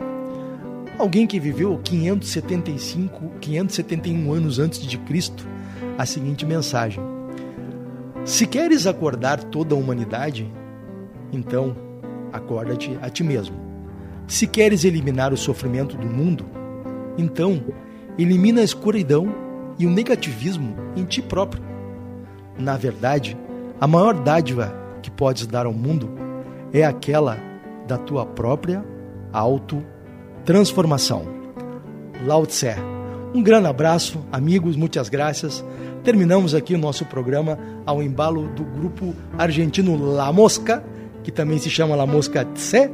[0.98, 5.46] alguém que viveu 575, 571 anos antes de Cristo,
[5.96, 7.02] a seguinte mensagem:
[8.24, 10.52] Se queres acordar toda a humanidade,
[11.32, 11.76] então
[12.32, 13.56] acorda-te a ti mesmo.
[14.26, 16.44] Se queres eliminar o sofrimento do mundo,
[17.16, 17.62] então
[18.18, 19.34] elimina a escuridão
[19.78, 21.62] e o negativismo em ti próprio.
[22.58, 23.36] Na verdade,
[23.80, 26.10] a maior dádiva que podes dar ao mundo
[26.72, 27.38] é aquela
[27.86, 28.84] da tua própria
[29.32, 31.26] auto-transformação.
[32.26, 32.74] Lao Tse.
[33.34, 35.64] Um grande abraço, amigos, muitas graças.
[36.02, 40.82] Terminamos aqui o nosso programa ao embalo do grupo argentino La Mosca,
[41.22, 42.90] que também se chama La Mosca Tse,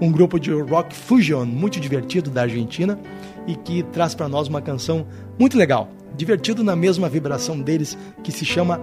[0.00, 2.98] um grupo de rock fusion muito divertido da Argentina
[3.46, 5.06] e que traz para nós uma canção
[5.38, 8.80] muito legal, divertido na mesma vibração deles, que se chama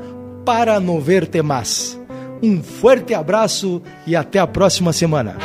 [0.49, 1.95] Para No Verte Más.
[2.41, 5.37] Um forte abraço e até a próxima semana.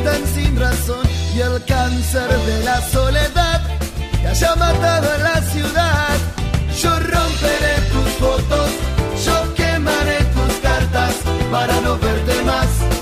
[0.00, 3.60] gritan sin razón y el cáncer de la soledad
[4.20, 6.16] que haya matado a la ciudad.
[6.80, 8.70] Yo romperé tus fotos,
[9.24, 11.14] yo quemaré tus cartas
[11.50, 12.99] para no verte más.